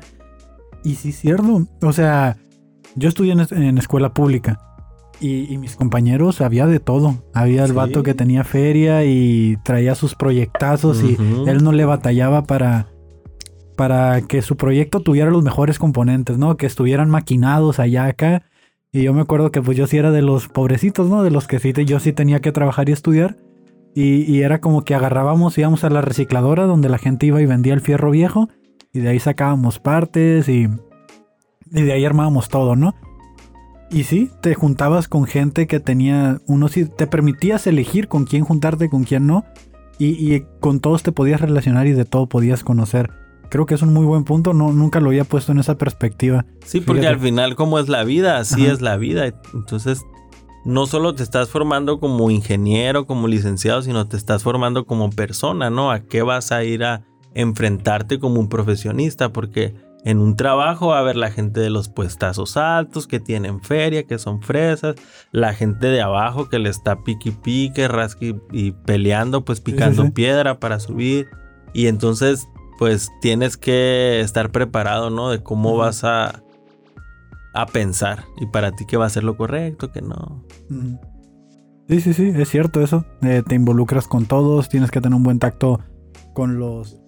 [0.83, 1.67] Y sí, cierto.
[1.81, 2.37] O sea,
[2.95, 4.59] yo estudié en, escuela pública.
[5.19, 7.23] Y, mis compañeros había de todo.
[7.33, 11.15] Había el vato que tenía feria y traía sus proyectazos y
[11.47, 12.87] él no le batallaba para,
[13.77, 16.57] para que su proyecto tuviera los mejores componentes, ¿no?
[16.57, 18.43] Que estuvieran maquinados allá acá.
[18.95, 21.23] Y yo me acuerdo que pues yo sí era de los pobrecitos, ¿no?
[21.23, 23.37] De los que sí, yo sí tenía que trabajar y estudiar.
[23.95, 27.73] Y, era como que agarrábamos, íbamos a la recicladora donde la gente iba y vendía
[27.73, 28.49] el fierro viejo.
[28.91, 30.67] Y de ahí sacábamos partes y,
[31.71, 32.93] y de ahí armábamos todo, ¿no?
[33.89, 38.43] Y sí, te juntabas con gente que tenía, uno sí, te permitías elegir con quién
[38.43, 39.43] juntarte, con quién no.
[39.97, 43.22] Y, y con todos te podías relacionar y de todo podías conocer
[43.53, 44.55] creo que es un muy buen punto.
[44.55, 46.43] No, nunca lo había puesto en esa perspectiva.
[46.65, 49.31] Sí, porque al final, como es la vida, así es la vida.
[49.53, 50.01] Entonces,
[50.65, 55.69] no solo te estás formando como ingeniero, como licenciado, sino te estás formando como persona,
[55.69, 55.91] ¿no?
[55.91, 57.03] ¿A qué vas a ir a
[57.35, 61.89] enfrentarte como un profesionista, porque en un trabajo va a haber la gente de los
[61.89, 64.95] puestazos altos que tienen feria, que son fresas,
[65.31, 70.59] la gente de abajo que le está piqui pique, rasqui y peleando, pues picando piedra
[70.59, 71.27] para subir.
[71.71, 75.29] Y entonces, pues tienes que estar preparado, ¿no?
[75.29, 76.43] De cómo vas a,
[77.53, 80.45] a pensar y para ti qué va a ser lo correcto, que no.
[81.87, 83.05] Sí, sí, sí, es cierto eso.
[83.21, 85.79] Eh, te involucras con todos, tienes que tener un buen tacto
[86.33, 87.02] con los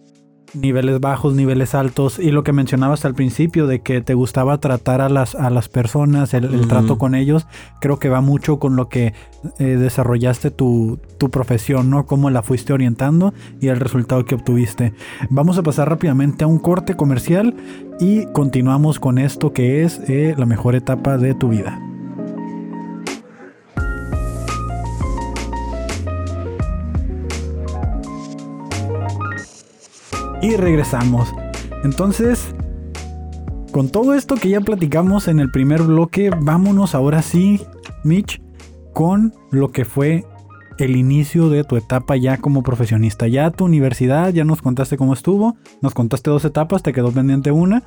[0.56, 5.02] niveles bajos, niveles altos y lo que mencionabas al principio de que te gustaba tratar
[5.02, 7.46] a las, a las personas, el, trato con ellos,
[7.80, 9.13] creo que va mucho con lo que
[9.60, 12.06] eh, desarrollaste tu, tu, profesión, ¿no?
[12.06, 14.94] Cómo la fuiste orientando y el resultado que obtuviste.
[15.30, 17.56] Vamos a pasar rápidamente a un corte comercial
[18.00, 21.80] y continuamos con esto que es eh, la mejor etapa de tu vida.
[30.45, 31.34] Y regresamos.
[31.84, 32.53] Entonces,
[33.71, 37.62] con todo esto que ya platicamos en el primer bloque, vámonos ahora sí,
[38.03, 38.41] Mitch,
[38.93, 40.23] con lo que fue
[40.77, 43.27] el inicio de tu etapa ya como profesionista.
[43.27, 47.51] Ya tu universidad, ya nos contaste cómo estuvo, nos contaste dos etapas, te quedó pendiente
[47.51, 47.81] una.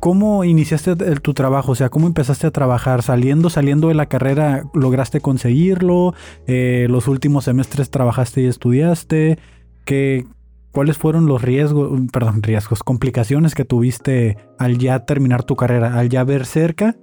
[0.00, 1.72] ¿Cómo iniciaste tu trabajo?
[1.72, 3.02] O sea, ¿cómo empezaste a trabajar?
[3.02, 6.12] Saliendo, saliendo de la carrera, ¿lograste conseguirlo?
[6.48, 9.38] Eh, ¿Los últimos semestres trabajaste y estudiaste?
[9.84, 10.26] ¿Qué,
[10.74, 16.08] ¿Cuáles fueron los riesgos, perdón, riesgos, complicaciones que tuviste al ya terminar tu carrera, al
[16.08, 16.96] ya ver cerca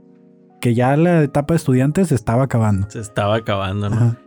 [0.59, 2.89] que ya la etapa de estudiantes se estaba acabando?
[2.91, 4.17] Se estaba acabando, ¿no?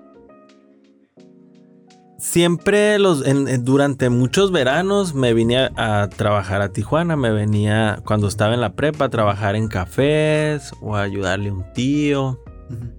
[2.17, 3.23] Siempre los,
[3.63, 8.73] durante muchos veranos me vine a, trabajar a Tijuana, me venía cuando estaba en la
[8.73, 12.41] prepa a trabajar en cafés o a ayudarle a un tío,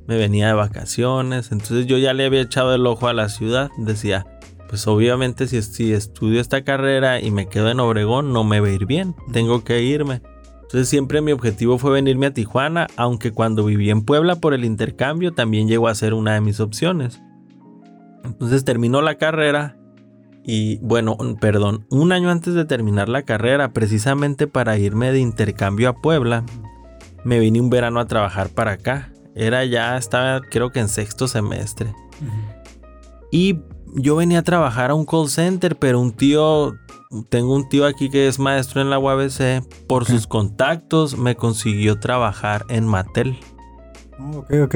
[0.05, 3.71] me venía de vacaciones, entonces yo ya le había echado el ojo a la ciudad,
[3.77, 4.27] decía,
[4.67, 8.67] pues obviamente si, si estudio esta carrera y me quedo en Obregón no me va
[8.67, 10.21] a ir bien, tengo que irme.
[10.61, 14.65] Entonces siempre mi objetivo fue venirme a Tijuana, aunque cuando viví en Puebla por el
[14.65, 17.21] intercambio también llegó a ser una de mis opciones.
[18.23, 19.77] Entonces terminó la carrera
[20.43, 25.89] y bueno, perdón, un año antes de terminar la carrera, precisamente para irme de intercambio
[25.89, 26.43] a Puebla,
[27.23, 29.11] me vine un verano a trabajar para acá.
[29.33, 31.93] Era ya, estaba creo que en sexto semestre.
[33.31, 33.59] Y
[33.95, 36.75] yo venía a trabajar a un call center, pero un tío,
[37.29, 41.99] tengo un tío aquí que es maestro en la UABC, por sus contactos me consiguió
[41.99, 43.37] trabajar en Mattel.
[44.19, 44.75] Oh, ok, ok.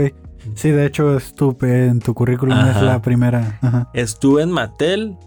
[0.55, 3.59] Sí, de hecho estuve en tu currículum, es la primera.
[3.93, 5.17] Estuve en Mattel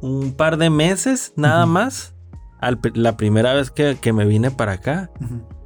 [0.00, 2.14] un par de meses, nada más.
[2.94, 5.10] la primera vez que, me vine para acá.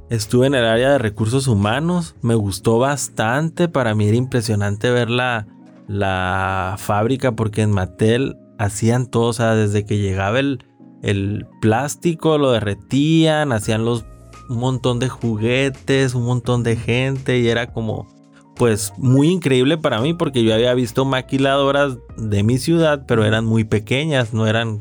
[0.09, 2.15] Estuve en el área de recursos humanos.
[2.21, 3.67] Me gustó bastante.
[3.67, 5.47] Para mí era impresionante ver la,
[5.91, 10.63] la fábrica porque en Mattel hacían todo, o sea, desde que llegaba el,
[11.03, 14.05] el plástico, lo derretían, hacían los,
[14.49, 18.07] un montón de juguetes, un montón de gente y era como,
[18.55, 23.45] pues muy increíble para mí porque yo había visto maquiladoras de mi ciudad, pero eran
[23.45, 24.79] muy pequeñas, no eran,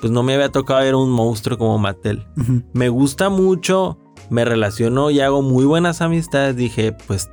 [0.00, 2.24] pues no me había tocado ver un monstruo como Mattel.
[2.74, 3.98] Me gusta mucho,
[4.30, 7.28] me relaciono y hago muy buenas amistades, dije, pues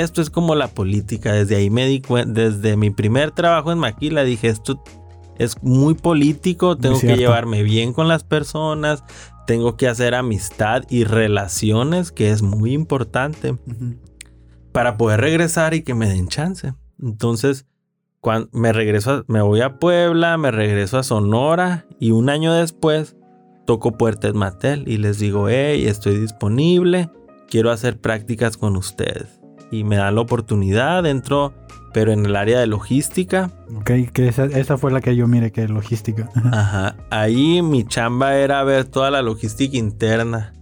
[0.00, 1.32] esto es como la política.
[1.32, 4.82] Desde ahí me di cuenta, desde mi primer trabajo en Maquila dije, esto
[5.38, 9.02] es muy político, tengo que llevarme bien con las personas,
[9.46, 13.56] tengo que hacer amistad y relaciones, que es muy importante,
[14.72, 16.74] para poder regresar y que me den chance.
[17.02, 17.66] Entonces,
[18.20, 23.16] cuando me regreso, me voy a Puebla, me regreso a Sonora y un año después
[23.66, 27.10] toco puertas Matel y les digo, hey, estoy disponible,
[27.48, 31.52] quiero hacer prácticas con ustedes y me dan la oportunidad, entro,
[31.92, 33.50] pero en el área de logística.
[33.76, 36.28] Ok, que esa, fue la que yo mire, que logística.
[36.52, 36.96] Ajá.
[37.10, 40.52] Ahí mi chamba era ver toda la logística interna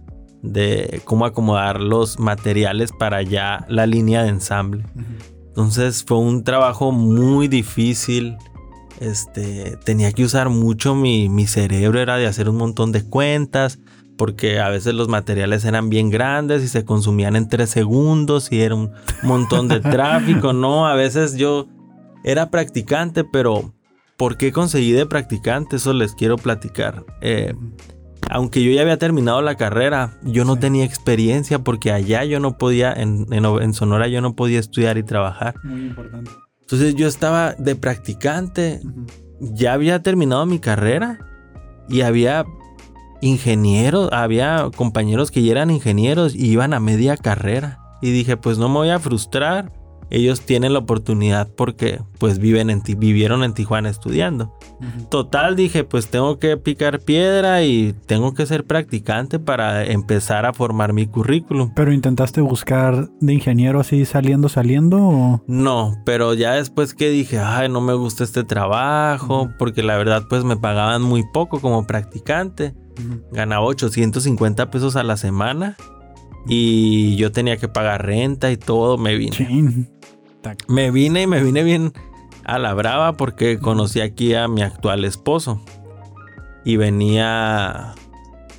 [0.43, 4.85] de cómo acomodar los materiales para ya la línea de ensamble.
[5.47, 8.37] Entonces fue un trabajo muy difícil.
[8.99, 13.79] Este, tenía que usar mucho mi, mi cerebro, era de hacer un montón de cuentas,
[14.17, 18.61] porque a veces los materiales eran bien grandes y se consumían en tres segundos y
[18.61, 18.91] era un
[19.23, 20.87] montón de tráfico, ¿no?
[20.87, 21.67] A veces yo
[22.23, 23.73] era practicante, pero
[24.17, 25.77] ¿por qué conseguí de practicante?
[25.77, 27.05] Eso les quiero platicar.
[27.21, 27.53] Eh,
[28.29, 32.57] aunque yo ya había terminado la carrera, yo no tenía experiencia porque allá yo no
[32.57, 35.55] podía, en, Sonora yo no podía estudiar y trabajar.
[35.63, 36.31] Muy importante.
[36.61, 38.81] Entonces yo estaba de practicante,
[39.39, 41.19] ya había terminado mi carrera
[41.89, 42.45] y había
[43.23, 47.79] ingenieros, había compañeros que ya eran ingenieros y iban a media carrera.
[48.01, 49.71] Y dije, pues no me voy a frustrar,
[50.09, 54.57] ellos tienen la oportunidad porque pues viven en vivieron en Tijuana estudiando.
[55.09, 60.53] Total, dije, pues tengo que picar piedra y tengo que ser practicante para empezar a
[60.53, 61.73] formar mi currículum.
[61.75, 64.97] ¿Pero intentaste buscar de ingeniero así saliendo, saliendo?
[64.97, 65.43] O?
[65.47, 70.23] No, pero ya después que dije, ay, no me gusta este trabajo, porque la verdad
[70.29, 72.73] pues me pagaban muy poco como practicante.
[73.31, 75.75] Ganaba 850 pesos a la semana
[76.47, 79.87] y yo tenía que pagar renta y todo, me vine.
[80.67, 81.93] Me vine y me vine bien
[82.43, 85.61] a la brava porque conocí aquí a mi actual esposo.
[86.65, 87.93] Y venía.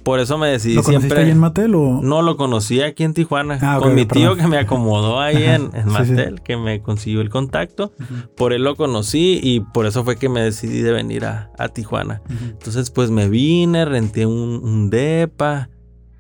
[0.02, 1.22] Por eso me decidí ¿Lo siempre.
[1.22, 2.00] ahí en Matel o.?
[2.02, 3.58] No, lo conocí aquí en Tijuana.
[3.62, 7.90] Ah, con mi tío que me acomodó ahí en, Matel, que me consiguió el contacto.
[8.36, 12.20] Por él lo conocí y por eso fue que me decidí de venir a, Tijuana.
[12.28, 15.70] Entonces, pues me vine, renté un, un depa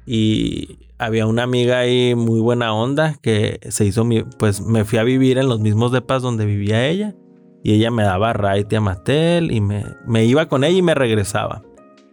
[0.06, 4.98] y había una amiga ahí muy buena onda que se hizo mi, pues me fui
[4.98, 7.14] a vivir en los mismos depas donde vivía ella
[7.62, 10.94] y ella me daba raite a Mattel y me, me iba con ella y me
[10.94, 11.62] regresaba.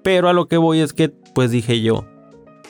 [0.04, 2.06] Pero a lo que voy es que pues dije yo,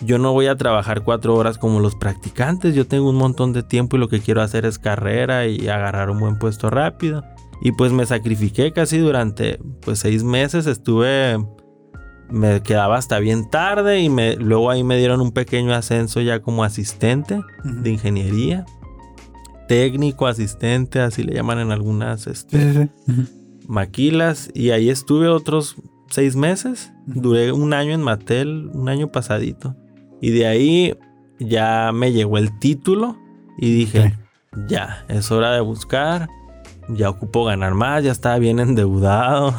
[0.03, 3.63] yo no voy a trabajar cuatro horas como los practicantes, yo tengo un montón de
[3.63, 7.23] tiempo y lo que quiero hacer es carrera y agarrar un buen puesto rápido.
[7.61, 11.37] Y pues me sacrifiqué casi durante pues seis meses, estuve
[12.31, 16.41] me quedaba hasta bien tarde y me, luego ahí me dieron un pequeño ascenso ya
[16.41, 18.65] como asistente de ingeniería.
[19.67, 22.89] Técnico, asistente, así le llaman en algunas este,
[23.67, 24.49] maquilas.
[24.53, 25.75] Y ahí estuve otros
[26.09, 26.91] seis meses.
[27.05, 29.75] Duré un año en Mattel, un año pasadito.
[30.21, 30.97] Y de ahí
[31.39, 33.17] ya me llegó el título
[33.57, 34.17] y dije,
[34.67, 36.29] ya, es hora de buscar.
[36.89, 39.53] Ya ocupo ganar más, ya estaba bien endeudado.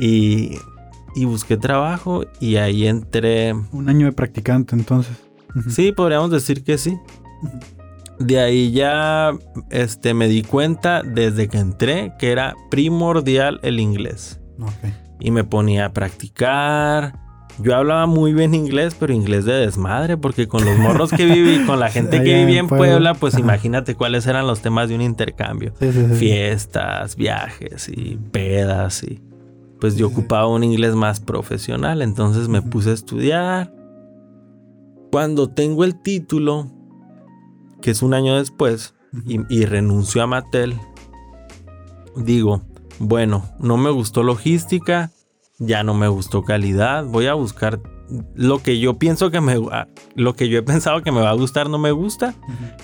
[0.00, 0.58] Y
[1.14, 3.54] y busqué trabajo y ahí entré.
[3.72, 5.16] Un año de practicante entonces.
[5.68, 6.98] Sí, podríamos decir que sí.
[8.18, 9.32] De ahí ya
[9.70, 14.40] este, me di cuenta desde que entré que era primordial el inglés.
[15.20, 17.18] Y me ponía a practicar.
[17.60, 21.64] Yo hablaba muy bien inglés, pero inglés de desmadre, porque con los morros que viví,
[21.66, 25.02] con la gente que vivía en Puebla, pues imagínate cuáles eran los temas de un
[25.02, 25.72] intercambio.
[26.14, 29.27] Fiestas, viajes y pedas y
[29.80, 33.74] pues yo ocupaba un inglés más profesional, entonces me puse a estudiar.
[35.10, 36.70] Cuando tengo el título,
[37.80, 38.94] que es un año después,
[39.26, 40.78] y, renuncio a Mattel,
[42.16, 42.62] digo,
[42.98, 45.10] bueno, no me gustó logística,
[45.58, 47.80] ya no me gustó calidad, voy a buscar
[48.34, 51.30] lo que yo pienso que me ah, lo que yo he pensado que me va
[51.30, 52.34] a gustar no me gusta.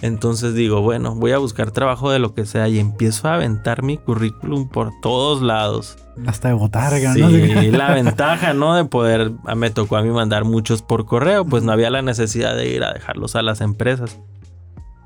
[0.02, 3.82] Entonces digo, bueno, voy a buscar trabajo de lo que sea y empiezo a aventar
[3.82, 5.96] mi currículum por todos lados.
[6.26, 7.28] Hasta de botarga, sí, ¿no?
[7.76, 8.74] la ventaja, ¿no?
[8.74, 12.02] De poder, ah, me tocó a mí mandar muchos por correo, pues no había la
[12.02, 14.20] necesidad de ir a dejarlos a las empresas.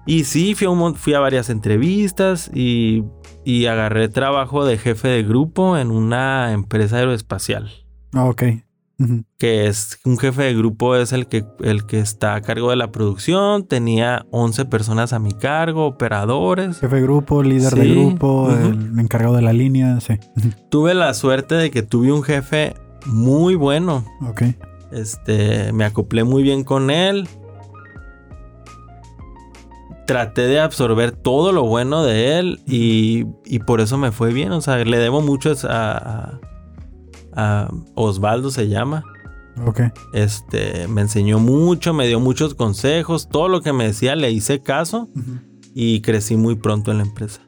[0.07, 3.05] Y sí, fui a, fui a varias entrevistas y,
[3.45, 7.71] y agarré trabajo de jefe de grupo en una empresa aeroespacial.
[8.15, 8.43] Ah, ok
[9.39, 12.77] que es un jefe de grupo es el que, el que está a cargo de
[12.77, 16.81] la producción, tenía 11 personas a mi cargo, operadores.
[16.81, 20.15] Jefe de grupo, líder de grupo, el encargado de la línea, sí.
[20.69, 22.75] Tuve la suerte de que tuve un jefe
[23.07, 24.05] muy bueno.
[24.27, 24.43] Ok.
[24.91, 27.29] Este, me acoplé muy bien con él.
[30.07, 34.53] Traté de absorber todo lo bueno de él y, y por eso me fue bien.
[34.53, 36.41] O sea, le debo mucho a,
[37.95, 39.05] Osvaldo se llama.
[39.67, 39.81] Ok.
[40.13, 44.61] Este, me enseñó mucho, me dio muchos consejos, todo lo que me decía le hice
[44.61, 45.09] caso
[45.75, 47.41] y crecí muy pronto en la empresa.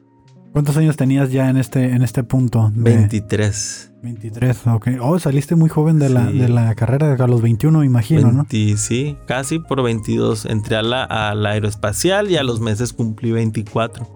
[0.51, 2.71] ¿Cuántos años tenías ya en este, en este punto?
[2.75, 3.93] 23.
[4.03, 4.87] 23, ok.
[4.99, 8.45] Oh, saliste muy joven de, la, de la carrera, a los 21, imagino, ¿no?
[8.49, 10.45] Sí, casi por 22.
[10.45, 14.07] Entré a la, aeroespacial y a los meses cumplí 24.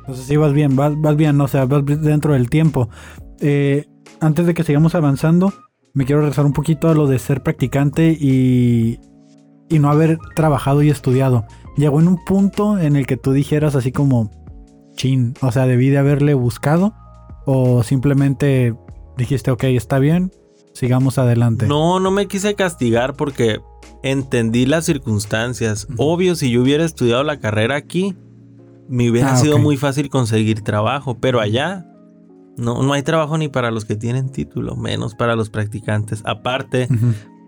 [0.00, 2.88] Entonces sí, vas bien, vas, vas bien, o sea, vas dentro del tiempo.
[3.40, 3.86] Eh,
[4.20, 5.52] antes de que sigamos avanzando,
[5.92, 8.98] me quiero regresar un poquito a lo de ser practicante y,
[9.68, 11.46] y no haber trabajado y estudiado.
[11.76, 14.30] Llegó en un punto en el que tú dijeras así como,
[14.94, 16.94] chin, o sea, debí de haberle buscado
[17.44, 18.74] o simplemente
[19.16, 20.32] dijiste, ok, está bien,
[20.72, 21.66] sigamos adelante.
[21.66, 23.60] No, no me quise castigar porque
[24.02, 25.86] entendí las circunstancias.
[25.96, 28.16] Obvio, si yo hubiera estudiado la carrera aquí,
[28.88, 31.86] me hubiera ah, sido muy fácil conseguir trabajo, pero allá
[32.56, 36.22] no, no hay trabajo ni para los que tienen título, menos para los practicantes.
[36.24, 36.88] Aparte,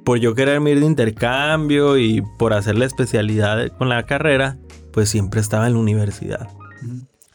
[0.05, 4.57] por yo quererme ir de intercambio y por hacer la especialidad con la carrera,
[4.93, 6.49] pues siempre estaba en la universidad.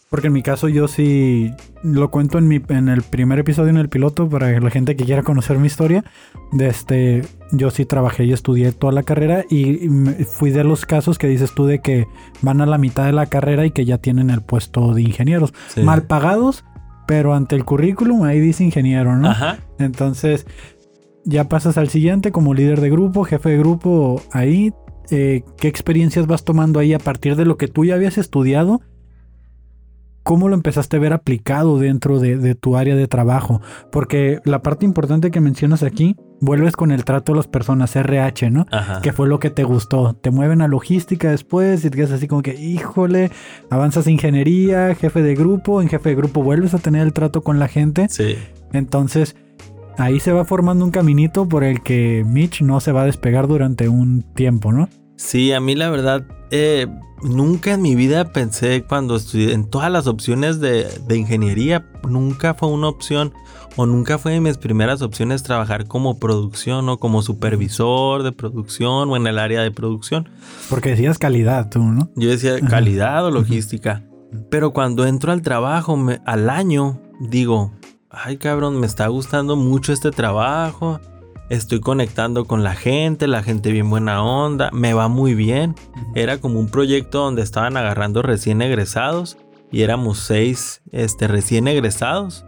[0.10, 1.52] Porque en mi caso yo sí
[1.82, 5.06] lo cuento en, mi, en el primer episodio en el piloto para la gente que
[5.06, 6.06] quiera conocer mi historia.
[6.52, 9.90] De este, yo sí trabajé y estudié toda la carrera y
[10.26, 12.06] fui de los casos que dices tú de que
[12.44, 15.52] van a la mitad de la carrera y que ya tienen el puesto de ingenieros.
[15.84, 16.64] Mal pagados,
[17.06, 19.30] pero ante el currículum ahí dice ingeniero, ¿no?
[19.30, 19.60] Ajá.
[19.80, 20.46] Entonces
[21.26, 24.74] ya pasas al siguiente como líder de grupo, jefe de grupo ahí.
[25.10, 28.82] Eh, ¿Qué experiencias vas tomando ahí a partir de lo que tú ya habías estudiado?
[30.24, 33.62] ¿Cómo lo empezaste a ver aplicado dentro de, tu área de trabajo?
[33.92, 38.52] Porque la parte importante que mencionas aquí, vuelves con el trato de las personas, RH,
[38.52, 38.66] ¿no?
[38.72, 39.02] Ajá.
[39.02, 40.14] Que fue lo que te gustó.
[40.14, 43.32] Te mueven a logística después y te quedas así como que, híjole,
[43.70, 47.60] avanzas ingeniería, jefe de grupo, en jefe de grupo vuelves a tener el trato con
[47.60, 48.08] la gente.
[48.10, 48.38] Sí.
[48.74, 49.36] Entonces,
[49.98, 53.48] ahí se va formando un caminito por el que Mitch no se va a despegar
[53.48, 54.90] durante un tiempo, ¿no?
[55.16, 56.26] Sí, a mí la verdad,
[56.56, 56.86] eh,
[57.24, 62.70] nunca en mi vida pensé cuando estudié en todas las opciones de, ingeniería, nunca fue
[62.70, 63.34] una opción
[63.76, 69.10] o nunca fue de mis primeras opciones trabajar como producción o como supervisor de producción
[69.10, 70.30] o en el área de producción.
[70.70, 72.12] Porque decías calidad tú, ¿no?
[72.16, 74.04] Yo decía calidad o logística.
[74.52, 77.74] Pero cuando entro al trabajo, al año, digo,
[78.12, 81.00] ay cabrón, me está gustando mucho este trabajo
[81.54, 85.76] estoy conectando con la gente, la gente bien buena onda, me va muy bien.
[86.16, 89.38] Era como un proyecto donde estaban agarrando recién egresados
[89.72, 92.46] y éramos seis este, recién egresados.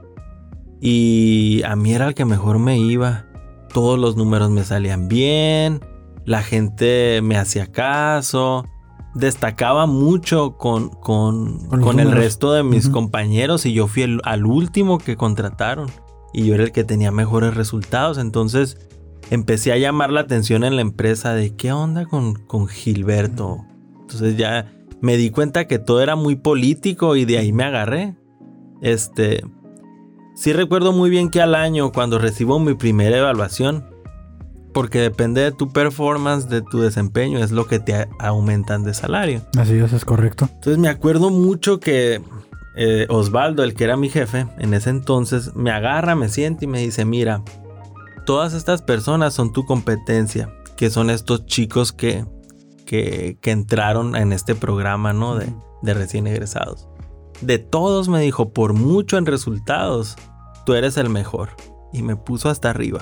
[0.81, 3.25] Y a mí era el que mejor me iba.
[3.73, 5.81] Todos los números me salían bien,
[6.25, 8.65] la gente me hacía caso,
[9.13, 14.45] destacaba mucho con, con, con, el resto de mis compañeros y yo fui el, al
[14.45, 15.89] último que contrataron
[16.33, 18.17] y yo era el que tenía mejores resultados.
[18.17, 18.77] Entonces
[19.29, 23.65] empecé a llamar la atención en la empresa de qué onda con, con Gilberto.
[24.01, 24.71] Entonces ya
[25.01, 28.15] me di cuenta que todo era muy político y de ahí me agarré.
[28.81, 29.43] Este,
[30.35, 33.85] sí recuerdo muy bien que al año cuando recibo mi primera evaluación,
[34.73, 39.41] porque depende de tu performance, de tu desempeño, es lo que te aumentan de salario.
[39.57, 40.49] Así es, es correcto.
[40.55, 42.21] Entonces me acuerdo mucho que
[42.75, 46.67] eh, Osvaldo, el que era mi jefe en ese entonces, me agarra, me siente y
[46.67, 47.41] me dice, mira,
[48.25, 52.25] todas estas personas son tu competencia, que son estos chicos que,
[52.85, 55.35] que, entraron en este programa, ¿no?
[55.35, 56.87] De, de recién egresados.
[57.41, 60.15] De todos me dijo, por mucho en resultados,
[60.65, 61.49] tú eres el mejor.
[61.93, 63.01] Y me puso hasta arriba.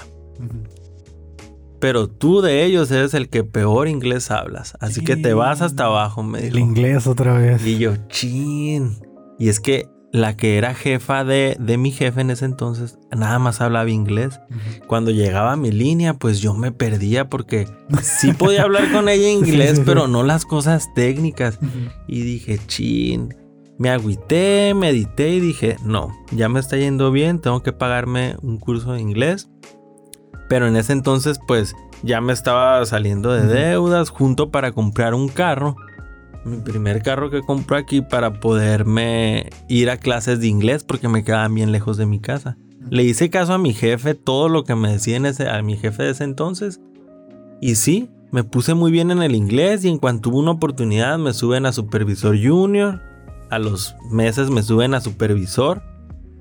[1.79, 4.77] Pero tú de ellos eres el que peor inglés hablas.
[4.79, 6.55] Así que te vas hasta abajo, me dijo.
[6.55, 7.65] El inglés otra vez.
[7.65, 8.97] Y yo, chin.
[9.39, 13.39] Y es que la que era jefa de, de, mi jefe en ese entonces, nada
[13.39, 14.39] más hablaba inglés.
[14.85, 17.67] Cuando llegaba a mi línea, pues yo me perdía porque
[18.03, 21.57] sí podía hablar con ella inglés, pero no las cosas técnicas.
[22.07, 23.33] Y dije, chin,
[23.79, 28.59] me agüité, medité y dije, no, ya me está yendo bien, tengo que pagarme un
[28.59, 29.49] curso de inglés.
[30.47, 35.27] Pero en ese entonces, pues ya me estaba saliendo de deudas, junto para comprar un
[35.27, 35.75] carro
[36.45, 41.23] mi primer carro que compro aquí para poderme ir a clases de inglés porque me
[41.23, 42.57] quedaban bien lejos de mi casa.
[42.89, 46.03] Le hice caso a mi jefe, todo lo que me decía ese, a mi jefe
[46.03, 46.81] de ese entonces.
[47.61, 51.17] Y sí, me puse muy bien en el inglés y en cuanto hubo una oportunidad
[51.17, 53.01] me suben a supervisor junior.
[53.49, 55.81] A los meses me suben a supervisor.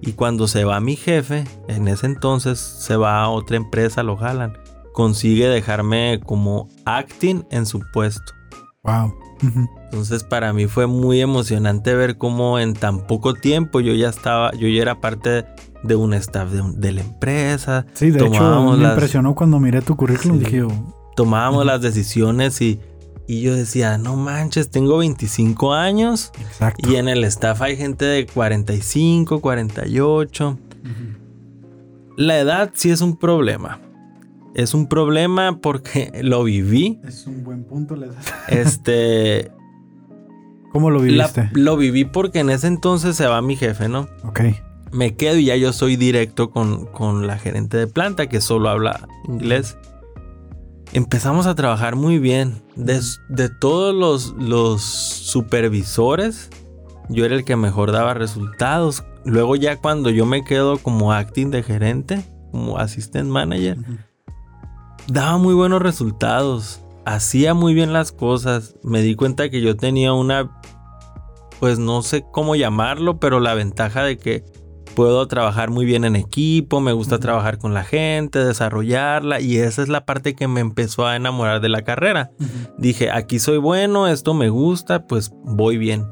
[0.00, 4.16] Y cuando se va mi jefe, en ese entonces se va a otra empresa, lo
[4.16, 4.58] jalan.
[4.92, 8.32] Consigue dejarme como acting en su puesto.
[8.82, 9.21] Wow.
[9.42, 14.52] Entonces para mí fue muy emocionante ver cómo en tan poco tiempo yo ya estaba,
[14.52, 15.44] yo ya era parte
[15.82, 17.86] de un staff de, la empresa.
[17.94, 20.38] Sí, de hecho me impresionó cuando miré tu currículum.
[20.38, 20.64] Dije,
[21.16, 22.80] tomábamos las decisiones y,
[23.26, 26.32] y yo decía, no manches, tengo 25 años.
[26.40, 26.88] Exacto.
[26.88, 30.58] Y en el staff hay gente de 45, 48.
[32.16, 33.80] La edad sí es un problema.
[34.54, 37.00] Es un problema porque lo viví.
[37.04, 37.96] Es un buen punto.
[38.48, 39.50] Este.
[40.72, 41.50] ¿Cómo lo viviste?
[41.52, 44.08] lo viví porque en ese entonces se va mi jefe, ¿no?
[44.24, 44.40] Ok.
[44.90, 48.70] Me quedo y ya yo soy directo con, con la gerente de planta que solo
[48.70, 49.76] habla inglés.
[50.94, 52.62] Empezamos a trabajar muy bien.
[52.76, 56.50] De, de todos los, los supervisores,
[57.08, 59.04] yo era el que mejor daba resultados.
[59.24, 63.78] Luego ya cuando yo me quedo como acting de gerente, como assistant manager,
[65.06, 70.12] daba muy buenos resultados, hacía muy bien las cosas, me di cuenta que yo tenía
[70.12, 70.50] una,
[71.60, 74.44] pues no sé cómo llamarlo, pero la ventaja de que
[74.94, 79.82] puedo trabajar muy bien en equipo, me gusta trabajar con la gente, desarrollarla y esa
[79.82, 82.30] es la parte que me empezó a enamorar de la carrera.
[82.78, 86.06] Dije, aquí soy bueno, esto me gusta, pues voy bien.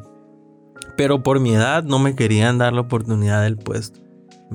[0.97, 4.01] Pero por mi edad no me querían dar la oportunidad del puesto.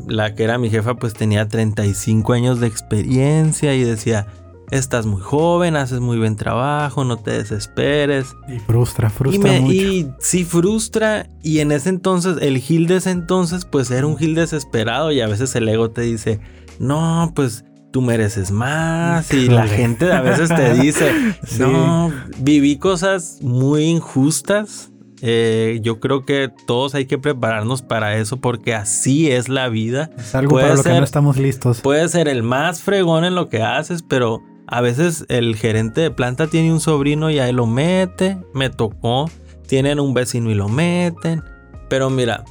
[0.07, 4.27] La que era mi jefa pues tenía 35 años de experiencia y decía,
[4.71, 8.35] estás muy joven, haces muy buen trabajo, no te desesperes.
[8.47, 9.73] Y frustra, frustra y mucho.
[9.73, 14.17] Y sí frustra y en ese entonces, el Gil de ese entonces pues era un
[14.17, 16.39] Gil desesperado y a veces el ego te dice,
[16.79, 21.11] no, pues tú mereces más y la gente a veces te dice,
[21.59, 24.91] no, viví cosas muy injustas.
[25.27, 30.11] Eh, yo creo que todos hay que prepararnos para eso porque así es la vida.
[30.19, 31.81] Es algo para lo que no estamos listos.
[31.81, 36.11] Puede ser el más fregón en lo que haces, pero a veces el gerente de
[36.11, 39.27] planta tiene un sobrino y ahí lo mete, me tocó,
[39.65, 41.43] tienen un vecino y lo meten,
[41.89, 42.43] pero mira,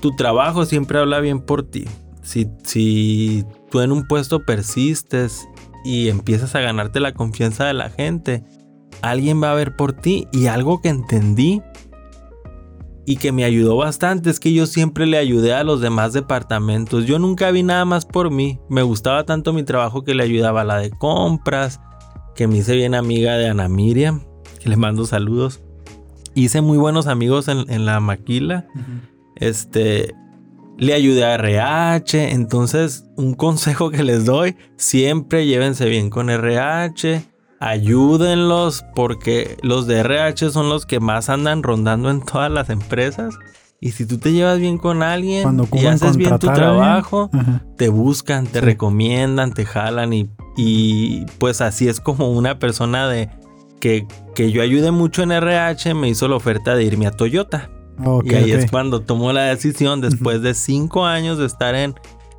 [0.00, 1.86] tu trabajo siempre habla bien por ti.
[2.20, 5.48] Si, si tú en un puesto persistes
[5.86, 8.44] y empiezas a ganarte la confianza de la gente,
[9.00, 11.62] alguien va a ver por ti y algo que entendí
[13.06, 17.06] y que me ayudó bastante es que yo siempre le ayudé a los demás departamentos.
[17.06, 18.58] Yo nunca vi nada más por mí.
[18.68, 21.80] Me gustaba tanto mi trabajo que le ayudaba a la de compras,
[22.34, 24.22] que me hice bien amiga de Ana Miriam,
[24.60, 25.60] que le mando saludos.
[26.34, 28.66] Hice muy buenos amigos en, la maquila.
[29.36, 30.14] Este,
[30.78, 32.32] le ayudé a RH.
[32.32, 37.30] Entonces, un consejo que les doy, siempre llévense bien con RH
[37.60, 43.38] ayúdenlos porque los de RH son los que más andan rondando en todas las empresas.
[43.82, 47.30] Y si tú te llevas bien con alguien y haces bien tu trabajo,
[47.76, 50.12] te buscan, te recomiendan, te jalan.
[50.12, 53.30] Y, y, pues así es como una persona de
[53.78, 57.70] que, que, yo ayude mucho en RH me hizo la oferta de irme a Toyota.
[58.24, 61.94] y ahí es cuando tomó la decisión después de cinco años de estar en,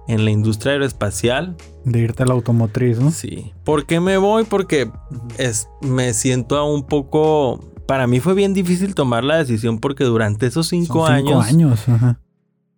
[0.08, 1.56] en la industria aeroespacial.
[1.86, 3.12] De irte a la automotriz, ¿no?
[3.12, 3.54] Sí.
[3.64, 4.44] ¿Por qué me voy?
[4.44, 4.92] Porque
[5.38, 7.60] es, me siento un poco...
[7.88, 11.46] Para mí fue bien difícil tomar la decisión porque durante esos cinco, años...
[11.46, 11.86] años.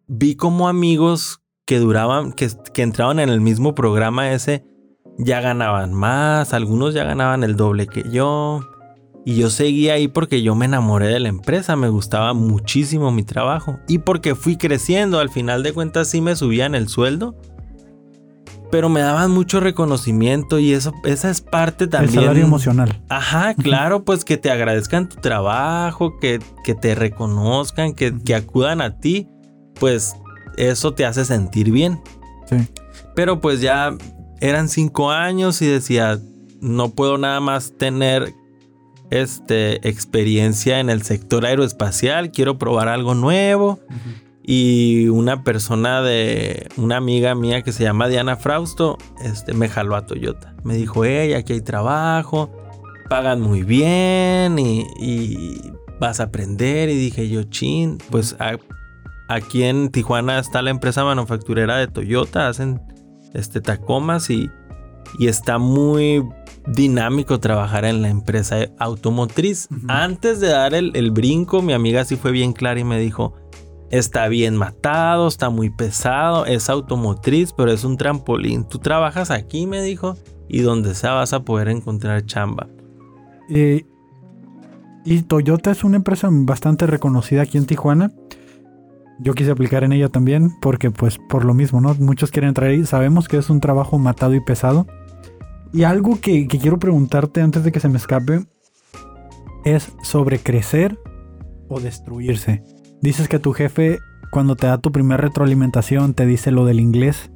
[0.07, 4.65] Vi como amigos que duraban, que, que entraban en el mismo programa ese,
[5.17, 8.61] ya ganaban más, algunos ya ganaban el doble que yo.
[9.25, 13.23] Y yo seguía ahí porque yo me enamoré de la empresa, me gustaba muchísimo mi
[13.23, 13.79] trabajo.
[13.87, 17.35] Y porque fui creciendo, al final de cuentas sí me subían el sueldo.
[18.69, 22.15] Pero me daban mucho reconocimiento y eso, esa es parte también.
[22.15, 23.01] El salario emocional.
[23.07, 28.81] Ajá, claro, pues que te agradezcan tu trabajo, que, que te reconozcan, que, que acudan
[28.81, 29.29] a ti,
[29.79, 30.15] pues
[30.57, 32.01] eso te hace sentir bien.
[32.49, 32.57] Sí.
[33.15, 33.95] Pero pues ya
[34.41, 36.19] eran cinco años y decía,
[36.59, 38.33] no puedo nada más tener
[39.21, 43.79] este, experiencia en el sector aeroespacial, quiero probar algo nuevo.
[44.45, 49.95] Y una persona de una amiga mía que se llama Diana Frausto, este, me jaló
[49.95, 50.53] a Toyota.
[50.63, 52.51] Me dijo, hey, aquí hay trabajo,
[53.09, 55.61] pagan muy bien y,
[55.99, 56.89] vas a aprender.
[56.89, 58.35] Y dije yo, chin, pues
[59.29, 62.81] aquí en Tijuana está la empresa manufacturera de Toyota, hacen
[63.33, 64.49] este, tacomas y,
[65.19, 66.21] y está muy
[66.67, 69.67] dinámico trabajar en la empresa automotriz.
[69.87, 73.33] Antes de dar el, brinco, mi amiga sí fue bien clara y me dijo,
[73.91, 78.67] está bien matado, está muy pesado, es automotriz, pero es un trampolín.
[78.67, 82.67] Tú trabajas aquí, me dijo, y donde sea vas a poder encontrar chamba.
[83.49, 83.85] Eh,
[85.05, 88.11] y Toyota es una empresa bastante reconocida aquí en Tijuana.
[89.19, 91.93] Yo quise aplicar en ella también porque pues por lo mismo, ¿no?
[91.95, 92.85] Muchos quieren entrar ahí.
[92.85, 94.87] Sabemos que es un trabajo matado y pesado.
[95.73, 98.45] Y algo que, quiero preguntarte antes de que se me escape
[99.65, 100.99] es sobre crecer
[101.67, 102.63] o destruirse.
[103.01, 103.97] Dices que tu jefe
[104.31, 107.31] cuando te da tu primera retroalimentación te dice lo del inglés.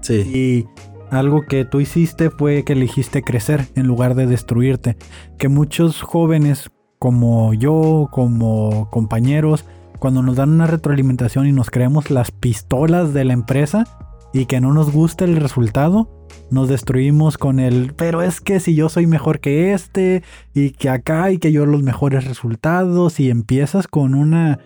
[0.00, 0.14] Sí.
[0.14, 0.66] Y
[1.10, 4.96] algo que tú hiciste fue que elegiste crecer en lugar de destruirte.
[5.36, 9.66] Que muchos jóvenes como yo, como compañeros,
[9.98, 14.60] cuando nos dan una retroalimentación y nos creemos las pistolas de la empresa y que
[14.60, 19.06] no nos gusta el resultado, nos destruimos con el, pero es que si yo soy
[19.06, 20.22] mejor que este
[20.54, 24.58] y que acá y que yo los mejores resultados y empiezas con una,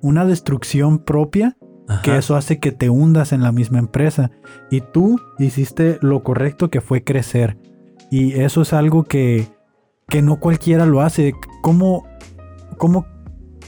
[0.00, 1.56] una destrucción propia,
[2.04, 4.30] que eso hace que te hundas en la misma empresa.
[4.70, 7.58] Y tú hiciste lo correcto que fue crecer.
[8.10, 9.48] Y eso es algo que,
[10.08, 11.34] que no cualquiera lo hace.
[11.62, 12.06] ¿Cómo,
[12.78, 13.06] cómo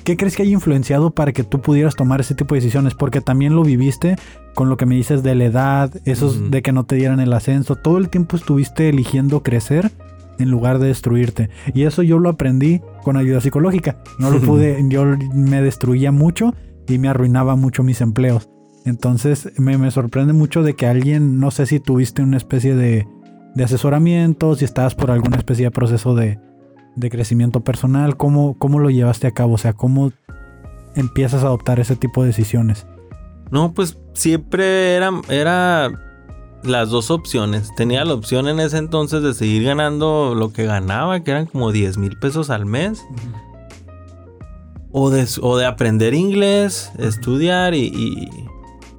[0.05, 2.95] ¿Qué crees que haya influenciado para que tú pudieras tomar ese tipo de decisiones?
[2.95, 4.17] Porque también lo viviste
[4.55, 7.33] con lo que me dices de la edad, esos de que no te dieran el
[7.33, 7.77] ascenso.
[7.77, 9.93] Todo el tiempo estuviste eligiendo crecer
[10.39, 11.51] en lugar de destruirte.
[11.73, 13.99] Y eso yo lo aprendí con ayuda psicológica.
[14.19, 16.55] No lo pude, yo me destruía mucho
[16.89, 18.49] y me arruinaba mucho mis empleos.
[18.85, 23.07] Entonces me, me sorprende mucho de que alguien, no sé si tuviste una especie de,
[23.55, 26.41] de asesoramiento, si estabas por alguna especie de proceso de,
[26.97, 29.55] de crecimiento personal, ¿cómo, ¿cómo lo llevaste a cabo?
[29.55, 30.13] O sea, ¿cómo
[30.95, 32.87] empiezas a adoptar ese tipo de decisiones?
[33.51, 35.91] No, pues siempre era, era
[36.63, 37.75] las dos opciones.
[37.75, 41.73] Tenía la opción en ese entonces de seguir ganando lo que ganaba, que eran como
[41.73, 43.05] 10 mil pesos al mes.
[44.91, 48.29] O de, o de aprender inglés, estudiar y,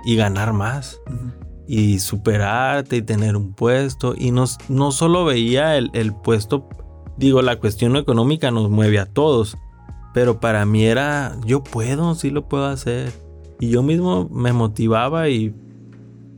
[0.05, 0.99] y, ganar más.
[1.67, 4.15] Y superarte y tener un puesto.
[4.17, 6.67] Y no, no solo veía el, el puesto,
[7.17, 9.57] digo, la cuestión económica nos mueve a todos.
[10.13, 13.11] Pero para mí era, yo puedo, sí lo puedo hacer.
[13.59, 15.55] Y yo mismo me motivaba y,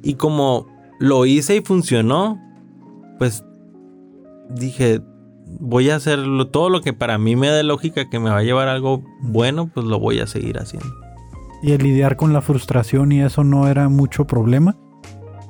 [0.01, 0.67] y como
[0.99, 2.39] lo hice y funcionó,
[3.17, 3.43] pues
[4.49, 5.01] dije,
[5.59, 6.19] voy a hacer
[6.51, 9.69] todo lo que para mí me da lógica que me va a llevar algo bueno,
[9.73, 10.89] pues lo voy a seguir haciendo.
[11.61, 14.77] Y el lidiar con la frustración y eso no era mucho problema.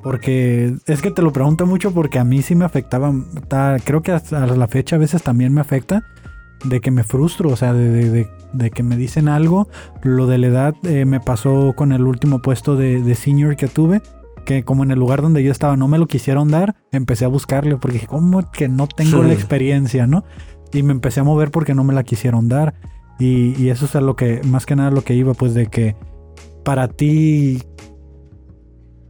[0.06, 3.12] Porque es que te lo pregunto mucho porque a mí sí me afectaba.
[3.82, 6.04] Creo que hasta la fecha a veces también me afecta
[6.64, 8.30] de que me frustro, o sea, de,
[8.72, 9.66] que me dicen algo.
[10.04, 14.00] Lo de la edad eh, me pasó con el último puesto de, senior que tuve,
[14.44, 17.28] que como en el lugar donde yo estaba no me lo quisieron dar, empecé a
[17.28, 20.22] buscarle porque dije, ¿cómo que no tengo la experiencia, no?
[20.72, 22.74] Y me empecé a mover porque no me la quisieron dar.
[23.18, 25.66] Y, y eso es a lo que, más que nada lo que iba, pues de
[25.66, 25.96] que
[26.66, 27.62] para ti,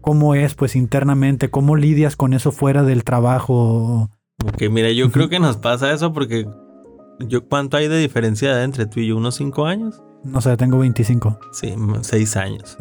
[0.07, 1.50] ¿cómo es pues internamente?
[1.50, 4.09] ¿Cómo lidias con eso fuera del trabajo?
[4.44, 6.46] Ok, mira, yo creo que nos pasa eso porque
[7.18, 9.16] yo, ¿Cuánto hay de diferencia entre tú y yo?
[9.16, 10.00] ¿Unos 5 años?
[10.22, 11.40] No sé, tengo 25.
[11.50, 12.78] Sí, 6 años.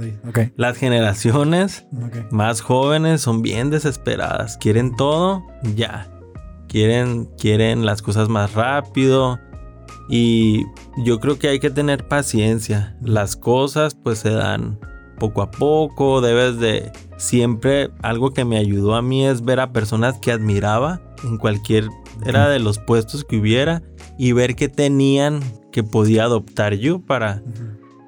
[0.55, 1.87] Las generaciones
[2.29, 4.57] más jóvenes son bien desesperadas.
[4.57, 5.43] Quieren todo
[5.75, 6.07] ya.
[6.67, 9.39] Quieren, quieren las cosas más rápido.
[10.09, 10.65] Y
[11.03, 12.97] yo creo que hay que tener paciencia.
[13.01, 14.79] Las cosas pues se dan
[15.15, 16.21] poco a poco.
[16.21, 17.89] Debes de siempre...
[18.01, 21.89] Algo que me ayudó a mí es ver a personas que admiraba en cualquier...
[22.25, 23.83] Era de los puestos que hubiera
[24.17, 25.41] y ver qué tenían
[25.71, 27.43] que podía adoptar yo para,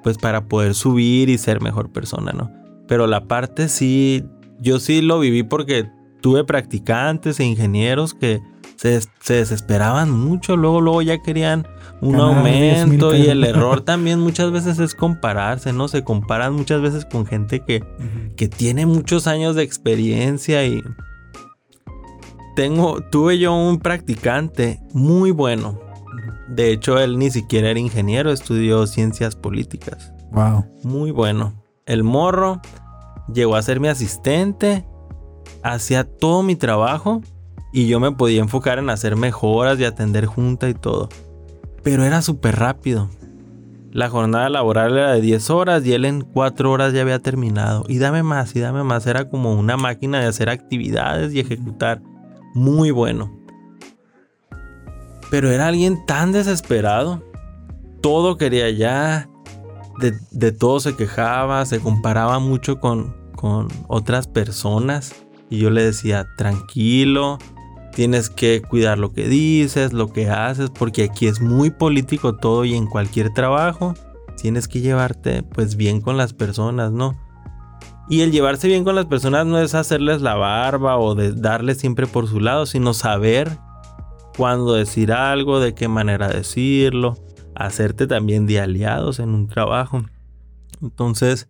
[0.02, 2.50] pues para poder subir y ser mejor persona, ¿no?
[2.86, 4.24] Pero la parte sí,
[4.58, 5.90] yo sí lo viví porque
[6.22, 8.40] tuve practicantes e ingenieros que
[8.78, 9.00] se,
[9.34, 11.66] desesperaban mucho, luego, luego ya querían
[12.00, 15.88] un aumento y el error también muchas veces es compararse, ¿no?
[15.88, 17.84] Se comparan muchas veces con gente que,
[18.36, 20.82] que tiene muchos años de experiencia y
[22.54, 25.80] tengo, tuve yo un practicante muy bueno,
[26.48, 30.12] de hecho, él ni siquiera era ingeniero, estudió ciencias políticas.
[30.32, 30.64] Wow.
[30.82, 31.62] Muy bueno.
[31.84, 32.60] El morro
[33.32, 34.86] llegó a ser mi asistente,
[35.62, 37.20] hacía todo mi trabajo
[37.72, 41.08] y yo me podía enfocar en hacer mejoras y atender junta y todo.
[41.82, 43.08] Pero era súper rápido.
[43.90, 47.84] La jornada laboral era de 10 horas y él en 4 horas ya había terminado.
[47.88, 49.06] Y dame más, y dame más.
[49.06, 52.02] Era como una máquina de hacer actividades y ejecutar.
[52.54, 53.34] Muy bueno.
[55.30, 57.22] Pero era alguien tan desesperado.
[58.00, 59.28] Todo quería ya.
[60.30, 65.14] De, todo se quejaba, se comparaba mucho con, con otras personas.
[65.50, 67.38] Y yo le decía, tranquilo,
[67.92, 72.64] tienes que cuidar lo que dices, lo que haces, porque aquí es muy político todo
[72.64, 73.94] y en cualquier trabajo
[74.40, 77.18] tienes que llevarte pues bien con las personas, ¿no?
[78.08, 81.78] Y el llevarse bien con las personas no es hacerles la barba o de darles
[81.78, 83.58] siempre por su lado, sino saber
[84.36, 87.18] cuándo decir algo, de qué manera decirlo,
[87.54, 90.04] hacerte también de aliados en un trabajo.
[90.80, 91.48] Entonces,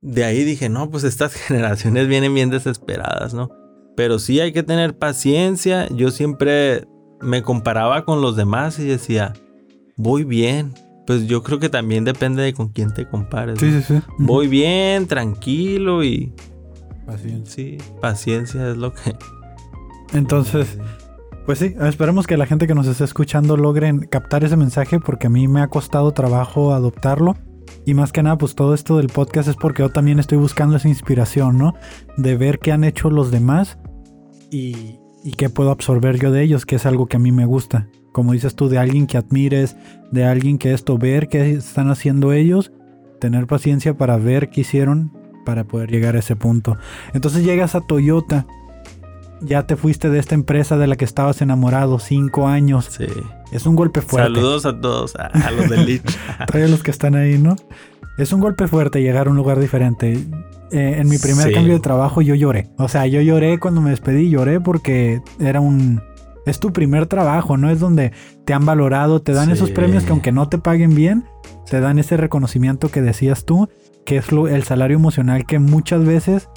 [0.00, 3.50] de ahí dije, no, pues estas generaciones vienen bien desesperadas, ¿no?
[3.98, 5.88] Pero sí hay que tener paciencia.
[5.88, 6.86] Yo siempre
[7.20, 9.32] me comparaba con los demás y decía,
[9.96, 10.72] voy bien.
[11.04, 13.58] Pues yo creo que también depende de con quién te compares.
[13.58, 14.00] Sí, sí, sí.
[14.16, 16.32] Voy bien, tranquilo y...
[17.06, 17.52] Paciencia.
[17.52, 19.16] Sí, paciencia es lo que...
[20.14, 20.78] Entonces,
[21.44, 25.26] pues sí, esperemos que la gente que nos esté escuchando logren captar ese mensaje porque
[25.26, 27.34] a mí me ha costado trabajo adoptarlo.
[27.84, 30.76] Y más que nada, pues todo esto del podcast es porque yo también estoy buscando
[30.76, 31.74] esa inspiración, ¿no?
[32.16, 33.76] De ver qué han hecho los demás
[34.50, 37.46] y, y qué puedo absorber yo de ellos, que es algo que a mí me
[37.46, 37.88] gusta.
[38.12, 39.76] Como dices tú, de alguien que admires,
[40.10, 42.72] de alguien que esto, ver qué están haciendo ellos,
[43.20, 45.12] tener paciencia para ver qué hicieron
[45.44, 46.76] para poder llegar a ese punto.
[47.14, 48.46] Entonces llegas a Toyota
[49.40, 52.88] ya te fuiste de esta empresa de la que estabas enamorado cinco años.
[52.90, 53.06] Sí.
[53.52, 54.34] Es un golpe fuerte.
[54.34, 56.02] Saludos a todos, a, los del.
[56.46, 57.56] Trae a los que están ahí, ¿no?
[58.18, 60.18] Es un golpe fuerte llegar a un lugar diferente.
[60.70, 62.68] Eh, en mi primer cambio de trabajo yo lloré.
[62.76, 66.02] O sea, yo lloré cuando me despedí, lloré porque era un...
[66.44, 67.70] Es tu primer trabajo, ¿no?
[67.70, 68.12] Es donde
[68.44, 71.24] te han valorado, te dan esos premios que aunque no te paguen bien,
[71.70, 73.68] te dan ese reconocimiento que decías tú,
[74.06, 76.48] que es el salario emocional que muchas veces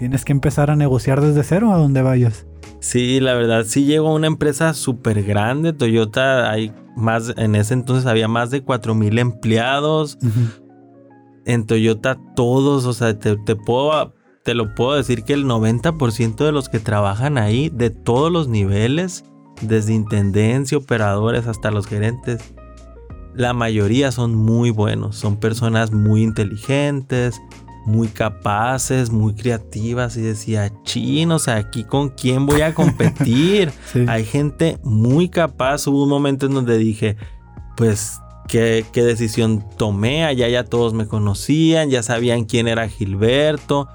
[0.00, 2.46] Tienes que empezar a negociar desde cero a donde vayas.
[2.78, 5.74] Sí, la verdad, sí llegó a una empresa súper grande.
[5.74, 10.16] Toyota, hay más, en ese entonces había más de 4 mil empleados.
[11.50, 16.52] En Toyota todos, o sea, te, puedo, te lo puedo decir que el 90% de
[16.52, 19.24] los que trabajan ahí, de todos los niveles,
[19.60, 22.54] desde intendencia, operadores hasta los gerentes,
[23.34, 27.40] la mayoría son muy buenos, son personas muy inteligentes,
[27.84, 33.72] muy capaces, muy creativas y decía, chino, o sea, aquí con quién voy a competir.
[34.06, 35.88] Hay gente muy capaz.
[35.88, 37.16] Hubo un momento en donde dije,
[37.76, 38.20] pues,
[38.50, 40.24] ¿qué, decisión tomé?
[40.24, 43.88] Allá ya todos me conocían, ya sabían quién era Gilberto,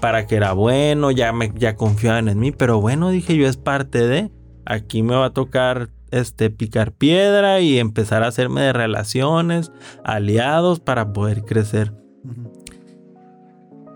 [0.00, 3.56] para que era bueno, ya, me, ya confiaban en mí, pero bueno, dije yo es
[3.56, 4.30] parte de,
[4.64, 9.72] aquí me va a tocar este, picar piedra y empezar a hacerme de relaciones,
[10.04, 11.92] aliados para poder crecer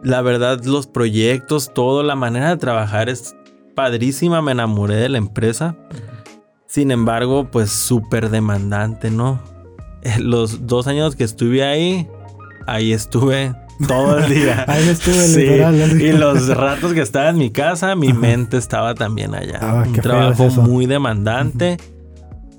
[0.03, 3.37] la verdad, los proyectos, todo, la manera de trabajar es
[3.75, 4.43] padrísima.
[4.43, 5.77] Me enamoré de la empresa.
[6.67, 9.41] Sin embargo, pues súper demandante, ¿no?
[10.19, 12.09] Los dos años que estuve ahí,
[12.67, 13.55] ahí estuve
[13.87, 14.65] todo el día.
[14.69, 16.01] ahí estuve literal.
[16.01, 19.59] Y los ratos que estaba en mi casa, mi mente estaba también allá.
[19.61, 21.79] Ah, Un trabajo muy demandante.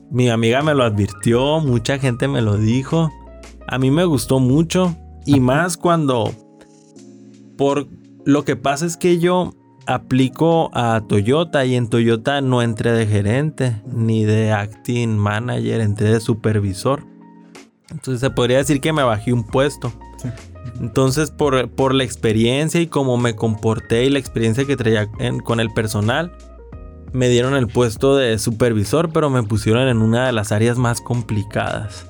[0.10, 3.12] Mi amiga me lo advirtió, mucha gente me lo dijo.
[3.68, 6.34] A mí me gustó mucho y más cuando
[7.58, 7.88] por
[8.26, 9.54] lo que pasa es que yo
[9.86, 16.12] aplico a Toyota y en Toyota no entré de gerente ni de acting manager, entré
[16.12, 17.06] de supervisor.
[17.92, 19.92] Entonces se podría decir que me bajé un puesto.
[20.80, 25.10] Entonces por, por, la experiencia y cómo me comporté y la experiencia que traía
[25.44, 26.32] con el personal,
[27.14, 31.02] me dieron el puesto de supervisor, pero me pusieron en una de las áreas más
[31.02, 32.08] complicadas.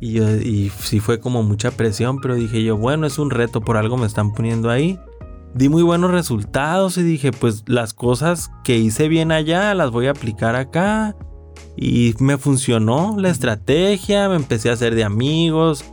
[0.00, 3.96] Y, sí fue como mucha presión, pero dije yo, bueno, es un reto, por algo
[3.96, 4.98] me están poniendo ahí.
[5.54, 10.06] Di muy buenos resultados y dije, pues las cosas que hice bien allá las voy
[10.06, 11.16] a aplicar acá.
[11.80, 15.84] Y me funcionó la estrategia, me empecé a hacer de amigos.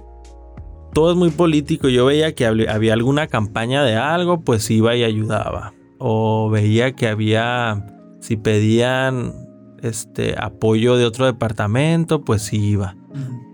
[0.94, 1.88] Todo es muy político.
[1.88, 5.74] Yo veía que había alguna campaña de algo, pues iba y ayudaba.
[5.98, 7.86] O veía que había,
[8.20, 9.34] si pedían
[9.82, 12.96] este apoyo de otro departamento, pues iba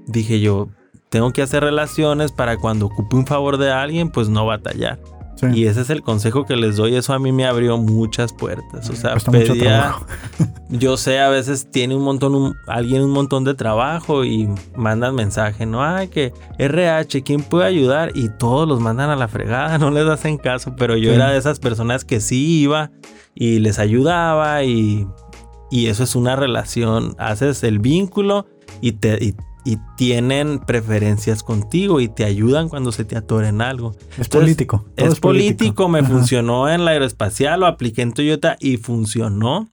[0.07, 0.69] dije yo,
[1.09, 4.99] tengo que hacer relaciones para cuando ocupe un favor de alguien, pues no batallar.
[5.53, 6.95] Y ese es el consejo que les doy.
[6.95, 8.89] Eso a mí me abrió muchas puertas.
[8.89, 9.95] O sea, pedía.
[10.69, 15.65] yo sé, a veces tiene un montón, alguien un montón de trabajo y mandan mensaje,
[15.65, 18.11] no, ay, que RH, ¿quién puede ayudar?
[18.15, 20.75] Y todos los mandan a la fregada, no les hacen caso.
[20.77, 22.91] Pero yo era de esas personas que sí iba
[23.35, 25.07] y les ayudaba y,
[25.71, 27.15] y eso es una relación.
[27.17, 28.45] Haces el vínculo
[28.81, 29.35] y te, y
[29.65, 33.95] y tienen preferencias contigo y te ayudan cuando se te atoren algo.
[34.17, 34.85] Es político.
[34.95, 35.87] Es, político.
[35.87, 39.69] Me funcionó en la aeroespacial, lo apliqué en Toyota y funcionó.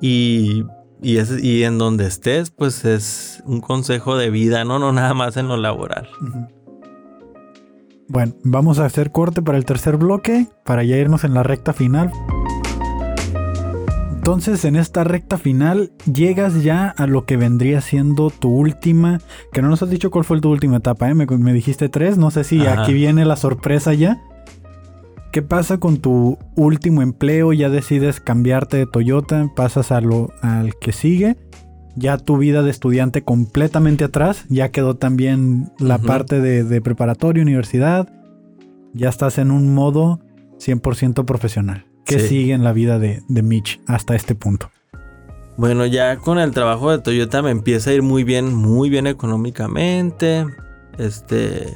[0.00, 0.64] Y,
[1.02, 5.36] y, y, en donde estés, pues es un consejo de vida, no, no nada más
[5.36, 6.08] en lo laboral.
[8.08, 11.72] Bueno, vamos a hacer corte para el tercer bloque, para ya irnos en la recta
[11.72, 12.10] final.
[14.20, 19.18] Entonces, en esta recta final, llegas ya a lo que vendría siendo tu última.
[19.50, 21.14] Que no nos has dicho cuál fue tu última etapa, ¿eh?
[21.14, 22.18] Me, dijiste tres.
[22.18, 24.20] No sé si aquí viene la sorpresa ya.
[25.32, 27.54] ¿Qué pasa con tu último empleo?
[27.54, 31.38] Ya decides cambiarte de Toyota, pasas a lo, al que sigue.
[31.96, 34.44] Ya tu vida de estudiante completamente atrás.
[34.50, 38.12] Ya quedó también la parte de, de preparatoria, universidad.
[38.92, 40.20] Ya estás en un modo
[40.58, 41.89] 100% profesional.
[42.04, 44.70] ¿Qué sigue en la vida de, Mitch hasta este punto?
[45.56, 49.06] Bueno, ya con el trabajo de Toyota me empieza a ir muy bien, muy bien
[49.06, 50.46] económicamente.
[50.98, 51.74] Este,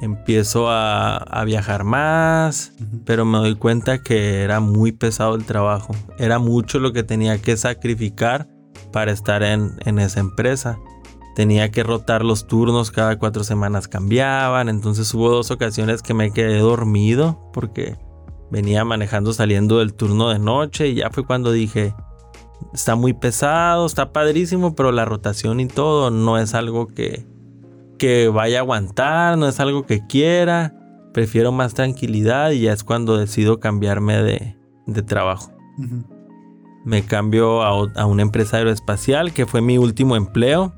[0.00, 2.72] empiezo a, viajar más,
[3.04, 5.94] pero me doy cuenta que era muy pesado el trabajo.
[6.18, 8.48] Era mucho lo que tenía que sacrificar
[8.92, 10.78] para estar en, en esa empresa.
[11.34, 16.32] Tenía que rotar los turnos, cada cuatro semanas cambiaban, entonces hubo dos ocasiones que me
[16.32, 17.96] quedé dormido porque
[18.50, 21.94] venía manejando saliendo del turno de noche y ya fue cuando dije,
[22.72, 27.26] está muy pesado, está padrísimo, pero la rotación y todo no es algo que,
[27.98, 30.74] que vaya a aguantar, no es algo que quiera,
[31.12, 35.52] prefiero más tranquilidad y ya es cuando decido cambiarme de, de trabajo.
[36.84, 40.72] Me cambio a, a, una empresa aeroespacial que fue mi último empleo.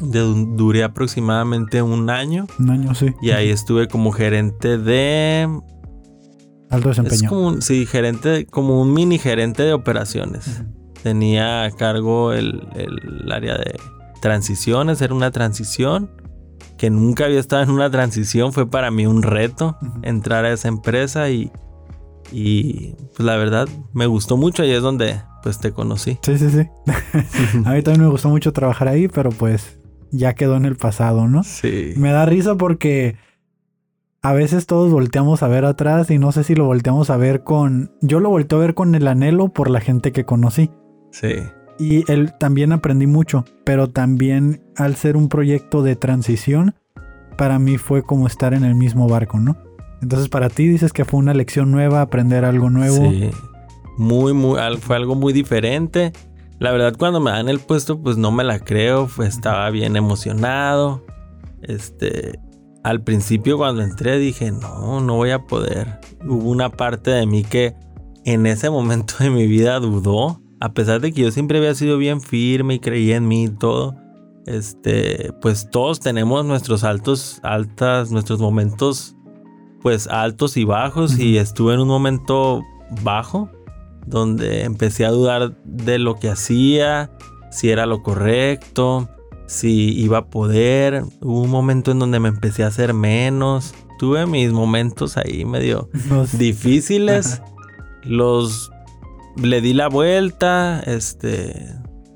[0.00, 2.46] duré aproximadamente un año.
[2.58, 3.14] Un año, sí.
[3.20, 5.48] Y ahí estuve como gerente de
[6.72, 7.14] Alto desempeño.
[7.14, 10.62] Es como un, sí, gerente, como un mini gerente de operaciones.
[11.02, 12.66] Tenía a cargo el,
[13.30, 13.78] área de
[14.22, 16.10] transiciones, era una transición
[16.78, 18.52] que nunca había estado en una transición.
[18.52, 21.52] Fue para mí un reto entrar a esa empresa y,
[22.32, 24.64] y pues la verdad me gustó mucho.
[24.64, 26.18] Y es donde pues te conocí.
[26.22, 26.68] Sí, sí, sí.
[27.66, 29.78] a mí también me gustó mucho trabajar ahí, pero pues
[30.10, 31.42] ya quedó en el pasado, ¿no?
[31.44, 31.92] Sí.
[31.96, 33.16] Me da risa porque
[34.22, 37.42] a veces todos volteamos a ver atrás y no sé si lo volteamos a ver
[37.42, 37.90] con...
[38.00, 40.70] Yo lo volteo a ver con el anhelo por la gente que conocí.
[41.10, 41.34] Sí.
[41.80, 46.76] Y él también aprendí mucho, pero también al ser un proyecto de transición,
[47.36, 49.56] para mí fue como estar en el mismo barco, ¿no?
[50.00, 53.10] Entonces para ti dices que fue una lección nueva, aprender algo nuevo.
[53.10, 53.30] Sí.
[53.98, 56.12] Muy, muy, fue algo muy diferente.
[56.60, 59.08] La verdad, cuando me dan el puesto, pues no me la creo.
[59.24, 61.04] estaba bien emocionado.
[61.62, 62.38] Este,
[62.82, 66.00] al principio cuando entré dije, no, no voy a poder.
[66.26, 67.74] Hubo una parte de mí que
[68.24, 70.40] en ese momento de mi vida dudó.
[70.60, 73.48] A pesar de que yo siempre había sido bien firme y creía en mí y
[73.48, 73.96] todo.
[74.46, 79.16] Este, pues todos tenemos nuestros altos, altas, nuestros momentos,
[79.80, 81.18] pues altos y bajos.
[81.18, 82.62] Y estuve en un momento
[83.02, 83.50] bajo
[84.06, 87.10] donde empecé a dudar de lo que hacía,
[87.50, 89.08] si era lo correcto,
[89.46, 91.04] si iba a poder.
[91.20, 93.74] Hubo un momento en donde me empecé a hacer menos.
[93.98, 95.88] Tuve mis momentos ahí medio
[96.32, 97.42] difíciles.
[98.04, 98.70] Los
[99.36, 101.74] le di la vuelta, este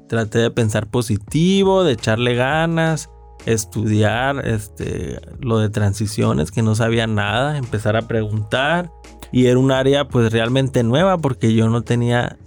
[0.09, 3.11] traté de pensar positivo, de echarle ganas,
[3.45, 8.91] estudiar este lo de transiciones que no sabía nada, empezar a preguntar
[9.33, 12.39] y era un área pues realmente nueva porque yo no tenía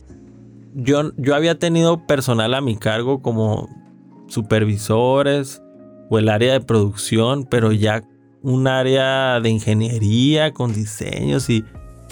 [0.76, 3.68] yo, yo había tenido personal a mi cargo como
[4.30, 5.62] supervisores
[6.10, 8.04] o el área de producción, pero ya
[8.42, 11.60] un área de ingeniería con diseños y...
[11.60, 11.66] Sí,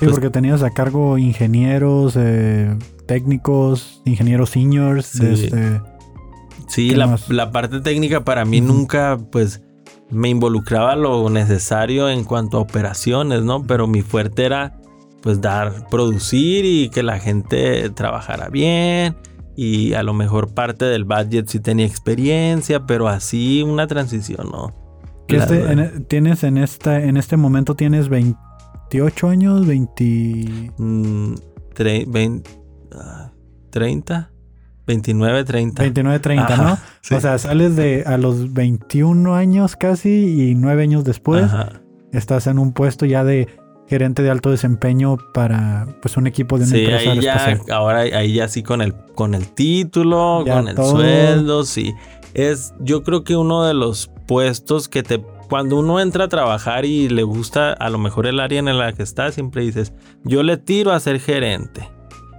[0.05, 5.07] pues porque tenías a cargo ingenieros, eh, técnicos, ingenieros seniors.
[5.07, 5.81] Sí, este,
[6.67, 9.63] sí la, la, parte técnica para mí nunca pues
[10.11, 13.63] me involucraba lo necesario en cuanto a operaciones, ¿no?
[13.63, 14.79] Pero mi fuerte era
[15.23, 19.15] pues dar, producir y que la gente trabajara bien
[19.57, 24.73] y a lo mejor parte del budget sí tenía experiencia, pero así una transición, ¿no?
[25.27, 30.71] Este, en, tienes en esta, en este momento tienes 28 años, 20...
[33.71, 34.31] 30.
[34.85, 35.81] 29, 30.
[35.81, 36.73] 29, 30, ¿no?
[37.17, 41.51] O sea, sales de a los 21 años casi y 9 años después
[42.13, 43.47] estás en un puesto ya de
[43.87, 48.33] gerente de alto desempeño para pues un equipo de una sí, ahí ya, ahora ahí
[48.33, 51.93] ya sí con el con el título, con el sueldo, sí.
[52.33, 56.85] Es yo creo que uno de los puestos que te cuando uno entra a trabajar
[56.85, 60.43] y le gusta a lo mejor el área en la que está, siempre dices, yo
[60.43, 61.89] le tiro a ser gerente.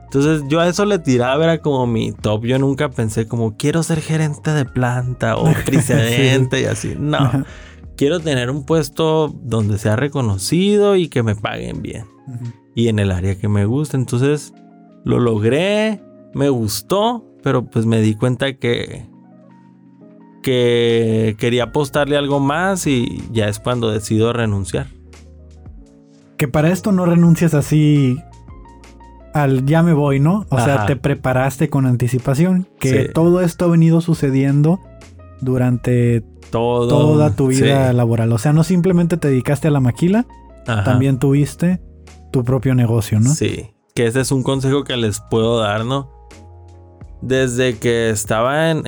[0.05, 2.44] Entonces yo a eso le tiraba, era como mi top.
[2.46, 6.94] Yo nunca pensé como quiero ser gerente de planta o precedente y así.
[6.99, 7.44] No.
[7.99, 12.05] Quiero tener un puesto donde sea reconocido y que me paguen bien.
[12.76, 13.96] Y en el área que me gusta.
[13.96, 14.55] Entonces
[15.05, 16.01] lo logré,
[16.32, 19.05] me gustó, pero pues me di cuenta que
[20.44, 24.86] que quería apostarle algo más y ya es cuando decido renunciar.
[26.36, 28.16] Que para esto no renuncias así
[29.34, 30.46] al ya me voy, ¿no?
[30.51, 32.68] O sea, te preparaste con anticipación.
[32.78, 34.78] Que todo esto ha venido sucediendo
[35.41, 38.32] durante toda tu vida laboral.
[38.32, 40.26] O sea, no simplemente te dedicaste a la maquila,
[40.64, 41.80] también tuviste
[42.30, 43.30] tu propio negocio, ¿no?
[43.30, 46.11] Sí, que ese es un consejo que les puedo dar, ¿no?
[47.20, 48.86] Desde que estaba en,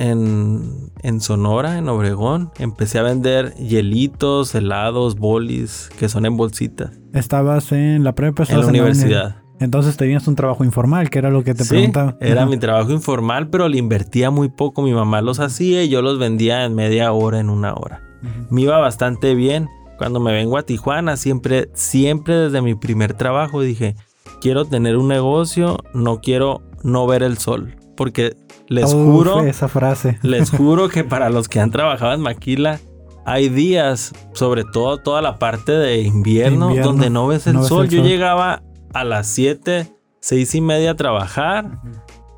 [1.03, 6.91] en, Sonora, en Obregón, empecé a vender hielitos, helados, bolis, que son en bolsitas.
[7.13, 9.40] Estabas en la prepa, en la universidad.
[9.61, 12.17] Entonces tenías un trabajo informal, que era lo que te sí, preguntaba.
[12.19, 14.81] Era mi trabajo informal, pero le invertía muy poco.
[14.81, 18.01] Mi mamá los hacía y yo los vendía en media hora, en una hora.
[18.49, 19.69] Me iba bastante bien.
[19.99, 23.95] Cuando me vengo a Tijuana, siempre, siempre desde mi primer trabajo dije,
[24.41, 27.75] quiero tener un negocio, no quiero no ver el sol.
[27.95, 28.35] Porque
[28.67, 30.17] les juro, esa frase.
[30.23, 32.79] les juro que para los que han trabajado en Maquila,
[33.27, 37.87] hay días, sobre todo toda la parte de invierno, donde no ves el sol.
[37.87, 38.63] Yo llegaba
[38.93, 39.87] a las 7,
[40.19, 41.79] 6 y media a trabajar,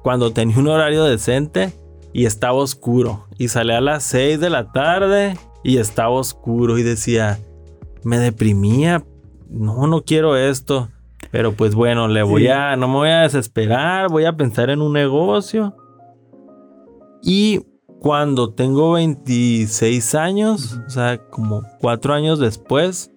[0.04, 1.74] cuando tenía un horario decente
[2.12, 3.28] y estaba oscuro.
[3.38, 7.40] Y salía a las 6 de la tarde y estaba oscuro y decía,
[8.04, 9.04] me deprimía,
[9.50, 10.90] no, no quiero esto.
[11.32, 14.82] Pero pues bueno, le voy a, no me voy a desesperar, voy a pensar en
[14.82, 15.76] un negocio.
[17.24, 17.62] Y
[18.00, 23.12] cuando tengo 26 años, o sea, como 4 años después,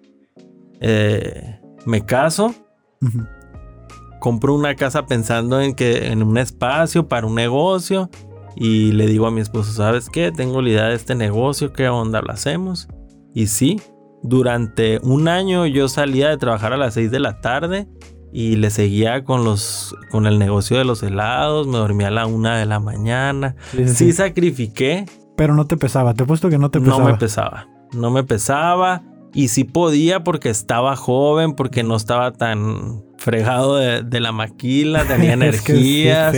[0.80, 2.54] eh, me caso
[4.20, 8.10] Compro una casa pensando en que en un espacio para un negocio
[8.56, 10.32] y le digo a mi esposo, ¿sabes qué?
[10.32, 12.88] Tengo la idea de este negocio, ¿qué onda lo hacemos?
[13.34, 13.80] Y sí,
[14.22, 17.86] durante un año yo salía de trabajar a las 6 de la tarde
[18.32, 22.26] y le seguía con los con el negocio de los helados, me dormía a la
[22.26, 23.54] una de la mañana.
[23.72, 24.12] Sí, Sí, sí.
[24.12, 25.04] sacrifiqué,
[25.36, 26.98] Pero no te pesaba, te he puesto que no te pesaba.
[26.98, 27.68] no me pesaba.
[27.92, 29.02] No me pesaba
[29.36, 35.04] y sí podía porque estaba joven, porque no estaba tan fregado de, de la maquila,
[35.04, 36.34] tenía Es que sí energías.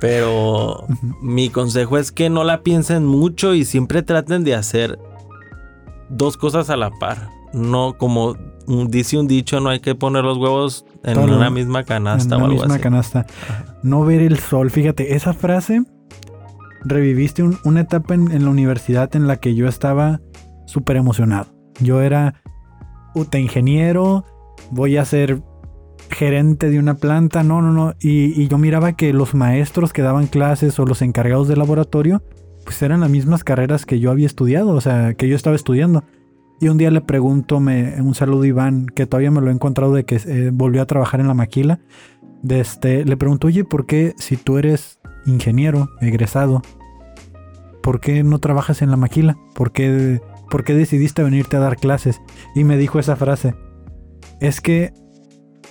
[0.00, 0.86] Pero
[1.20, 4.98] mi consejo es que no la piensen mucho y siempre traten de hacer
[6.08, 7.28] dos cosas a la par.
[7.52, 8.36] No como
[8.88, 12.40] dice un dicho, no hay que poner los huevos en Todo una misma canasta en
[12.42, 12.82] o la algo misma así.
[12.82, 13.26] canasta.
[13.82, 14.70] No ver el sol.
[14.70, 15.82] Fíjate, esa frase
[16.84, 20.20] reviviste un- una etapa en, en la universidad en la que yo estaba
[20.66, 21.46] súper emocionado.
[21.80, 22.42] Yo era
[23.14, 24.24] puta ingeniero,
[24.70, 25.42] voy a ser
[26.10, 27.94] gerente de una planta, no, no, no.
[28.00, 32.22] Y, yo miraba que los maestros que daban clases o los encargados del laboratorio,
[32.64, 36.04] pues eran las mismas carreras que yo había estudiado, o sea, que yo estaba estudiando.
[36.60, 39.52] Y un día le pregunto, me, un saludo a Iván, que todavía me lo he
[39.52, 41.80] encontrado de que eh, volvió a trabajar en la maquila.
[42.42, 46.62] De este, le pregunto, oye, ¿por qué si tú eres ingeniero, egresado,
[47.82, 49.36] ¿por qué no trabajas en la maquila?
[49.54, 50.20] ¿Por qué,
[50.50, 52.20] ¿Por qué decidiste venirte a dar clases?
[52.54, 53.54] Y me dijo esa frase,
[54.40, 54.92] es que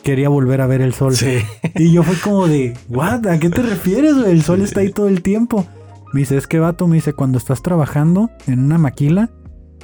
[0.04, 1.16] quería volver a ver el sol.
[1.16, 1.40] Sí.
[1.76, 3.28] Y yo fue como de, ¿what?
[3.28, 4.16] ¿A qué te refieres?
[4.18, 5.66] El sol está ahí todo el tiempo.
[6.14, 9.30] Me dice, es que vato, me dice, cuando estás trabajando en una maquila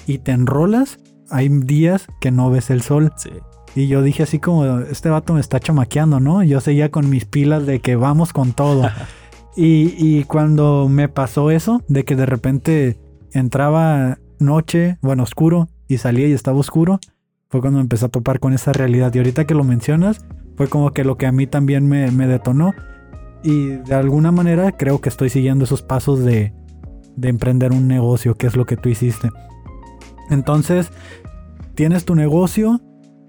[0.08, 3.12] y te enrolas, hay días que no ves el sol.
[3.18, 3.32] Sí.
[3.76, 6.44] Y yo dije así como, este vato me está chamaqueando, ¿no?
[6.44, 8.90] Yo seguía con mis pilas de que vamos con todo.
[9.58, 13.00] y, y cuando me pasó eso, de que de repente
[13.34, 17.00] entraba noche, bueno, oscuro, y salía y estaba oscuro,
[17.50, 19.14] fue cuando empecé a topar con esa realidad.
[19.14, 20.26] Y ahorita que lo mencionas,
[20.56, 22.74] fue como que lo que a mí también me, me detonó.
[23.44, 26.54] Y de alguna manera creo que estoy siguiendo esos pasos de,
[27.16, 29.30] de emprender un negocio, que es lo que tú hiciste.
[30.30, 30.92] Entonces,
[31.76, 32.80] tienes tu negocio,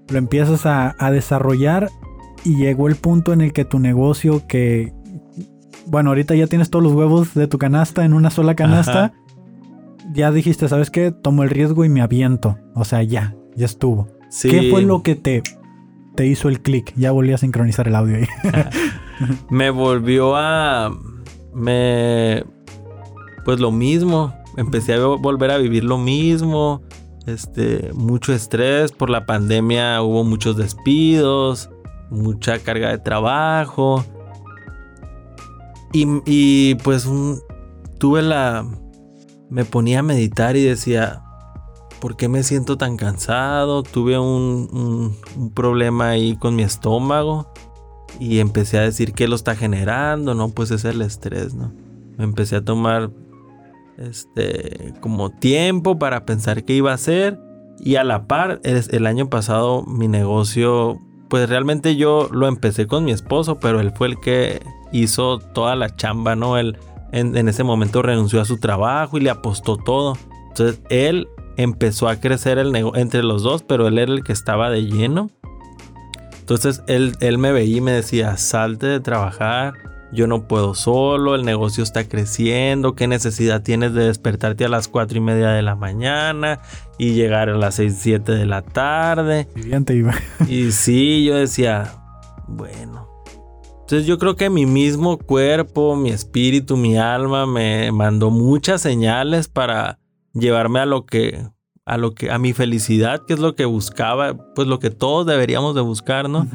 [0.09, 1.89] lo empiezas a, a desarrollar
[2.45, 4.93] y llegó el punto en el que tu negocio que...
[5.85, 9.05] Bueno, ahorita ya tienes todos los huevos de tu canasta en una sola canasta.
[9.05, 9.13] Ajá.
[10.11, 11.11] Ya dijiste, ¿sabes qué?
[11.11, 12.57] Tomo el riesgo y me aviento.
[12.75, 14.07] O sea, ya, ya estuvo.
[14.29, 14.49] Sí.
[14.49, 15.43] ¿Qué fue lo que te,
[16.15, 16.93] te hizo el clic?
[16.95, 18.27] Ya volví a sincronizar el audio ahí.
[19.49, 20.91] me volvió a
[21.53, 22.43] me
[23.45, 26.81] pues lo mismo empecé a volver a vivir lo mismo
[27.27, 31.69] este mucho estrés por la pandemia hubo muchos despidos
[32.09, 34.03] mucha carga de trabajo
[35.91, 37.39] y, y, pues un-
[37.99, 38.65] tuve la
[39.53, 41.21] me ponía a meditar y decía
[42.01, 43.81] ¿por qué me siento tan cansado?
[43.83, 47.47] Tuve un, un- problema ahí con mi estómago
[48.19, 51.71] y empecé a decir qué lo está generando, no, pues es el estrés, ¿no?
[52.17, 53.09] Me empecé a tomar
[53.97, 57.39] este como tiempo para pensar qué iba a hacer
[57.79, 60.99] y a la par es- el año pasado mi negocio
[61.29, 65.75] pues realmente yo lo empecé con mi esposo, pero él fue el que hizo toda
[65.75, 66.57] la chamba, ¿no?
[66.59, 66.77] Él
[67.13, 70.17] en, en ese momento renunció a su trabajo y le apostó todo.
[70.49, 74.33] Entonces él empezó a crecer el negocio entre los dos, pero él era el que
[74.33, 75.29] estaba de lleno.
[76.39, 79.75] Entonces él, él me veía y me decía, salte de trabajar,
[80.11, 84.87] yo no puedo solo, el negocio está creciendo, qué necesidad tienes de despertarte a las
[84.87, 86.59] cuatro y media de la mañana
[86.97, 89.47] y llegar a las 6, 7 de la tarde.
[89.55, 90.19] Siguiente, Iván.
[90.47, 91.93] Y sí, yo decía,
[92.47, 93.02] bueno.
[93.83, 99.49] Entonces yo creo que mi mismo cuerpo, mi espíritu, mi alma me mandó muchas señales
[99.49, 99.99] para
[100.33, 101.45] llevarme a lo que
[101.85, 105.25] a lo que a mi felicidad, que es lo que buscaba, pues lo que todos
[105.25, 106.47] deberíamos de buscar, ¿no?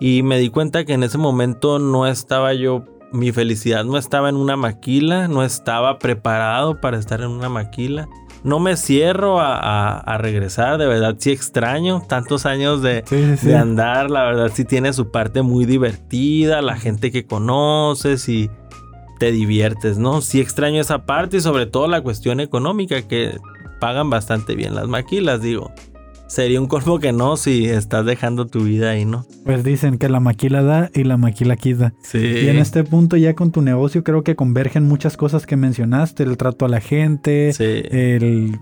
[0.00, 4.30] Y me di cuenta que en ese momento no estaba yo, mi felicidad no estaba
[4.30, 8.08] en una maquila, no estaba preparado para estar en una maquila.
[8.42, 13.22] No me cierro a, a- a regresar, de verdad sí extraño tantos años de, Sí,
[13.22, 13.46] sí, sí.
[13.48, 18.50] de andar, la verdad sí tiene su parte muy divertida, la gente que conoces y
[19.18, 20.22] te diviertes, ¿no?
[20.22, 23.36] Sí extraño esa parte y sobre todo la cuestión económica que
[23.78, 25.70] pagan bastante bien las maquilas, digo.
[26.30, 29.26] Sería un colmo que no si estás dejando tu vida ahí, ¿no?
[29.44, 31.92] Pues dicen que la maquila da y la maquila quita.
[32.04, 32.18] Sí.
[32.18, 36.22] Y en este punto ya con tu negocio creo que convergen muchas cosas que mencionaste,
[36.22, 37.64] el trato a la gente, Sí.
[37.64, 38.58] el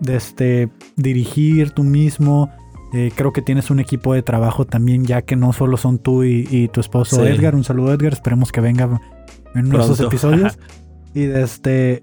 [0.00, 2.50] de este dirigir tú mismo.
[2.92, 6.24] Eh, creo que tienes un equipo de trabajo también, ya que no solo son tú
[6.24, 7.28] y, y tu esposo Sí.
[7.28, 7.54] Edgar.
[7.54, 9.00] Un saludo Edgar, esperemos que venga
[9.54, 10.08] en nuestros Pronto.
[10.12, 10.58] episodios.
[11.14, 12.02] y de este,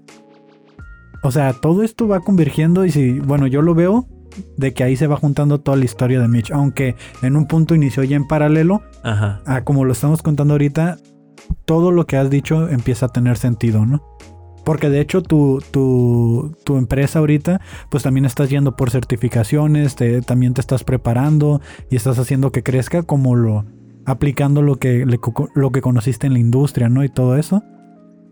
[1.22, 4.08] o sea, todo esto va convergiendo y si, bueno, yo lo veo
[4.56, 7.74] de que ahí se va juntando toda la historia de Mitch, aunque en un punto
[7.74, 9.40] inició ya en paralelo, Ajá.
[9.46, 10.98] a como lo estamos contando ahorita,
[11.64, 14.02] todo lo que has dicho empieza a tener sentido, ¿no?
[14.64, 17.60] Porque de hecho tu, tu, tu empresa ahorita,
[17.90, 21.60] pues también estás yendo por certificaciones, te- también te estás preparando
[21.90, 23.64] y estás haciendo que crezca como lo,
[24.04, 25.06] aplicando lo que,
[25.54, 27.02] lo que conociste en la industria, ¿no?
[27.02, 27.62] Y todo eso.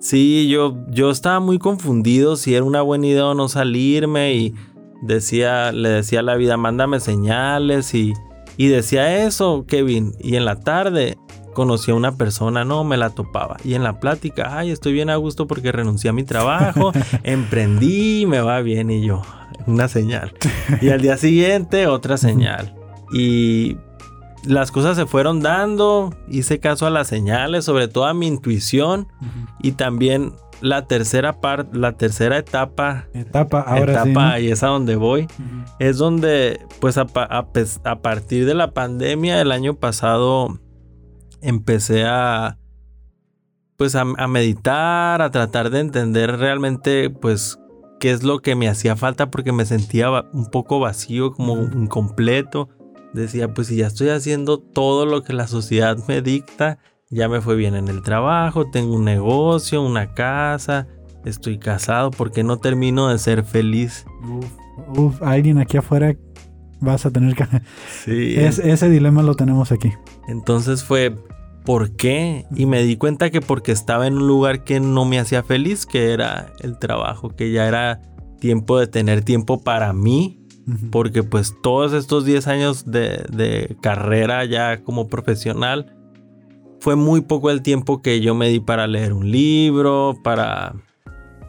[0.01, 4.55] Sí, yo, yo estaba muy confundido si era una buena idea o no salirme y
[5.03, 8.15] decía, le decía a la vida, mándame señales y,
[8.57, 10.15] y decía eso, Kevin.
[10.21, 11.17] Y en la tarde
[11.55, 13.57] conocí a una persona, no, me la topaba.
[13.65, 16.93] Y en la plática, ay, estoy bien a gusto porque renuncié a mi trabajo,
[17.25, 19.23] emprendí, me va bien y yo,
[19.67, 20.35] una señal.
[20.81, 22.75] Y al día siguiente, otra señal.
[23.13, 23.77] Y
[24.45, 29.09] las cosas se fueron dando, hice caso a las señales, sobre todo a mi intuición
[29.61, 34.97] y también la tercera parte, la tercera etapa, etapa, ahora etapa y es a donde
[34.97, 35.27] voy,
[35.79, 40.59] es donde pues a, a, partir de la pandemia el año pasado
[41.41, 42.59] empecé a
[43.79, 47.61] pues a, meditar, a tratar de entender realmente pues
[48.01, 52.69] qué es lo que me hacía falta porque me sentía un poco vacío, como incompleto.
[53.15, 56.79] Decía, pues si ya estoy haciendo todo lo que la sociedad me dicta,
[57.11, 60.87] ya me fue bien en el trabajo, tengo un negocio, una casa,
[61.25, 64.05] estoy casado, ¿por qué no termino de ser feliz?
[64.23, 66.15] Uf, uf alguien aquí afuera
[66.81, 67.45] vas a tener que...
[68.05, 68.35] Sí.
[68.37, 69.93] ese dilema lo tenemos aquí.
[70.29, 71.15] Entonces fue,
[71.65, 72.47] ¿por qué?
[72.55, 75.87] Y me di cuenta que porque estaba en un lugar que no me hacía feliz,
[75.87, 78.01] que era el trabajo, que ya era
[78.41, 80.47] tiempo de tener tiempo para mí,
[80.91, 85.98] porque pues todos estos 10 años de, de, carrera ya como profesional,
[86.81, 90.75] fue muy poco el tiempo que yo me di para leer un libro, para,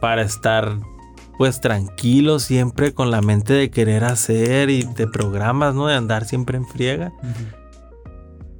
[0.00, 0.78] para estar
[1.38, 5.86] pues tranquilo siempre con la mente de querer hacer y de programas, ¿no?
[5.86, 7.12] De andar siempre en friega.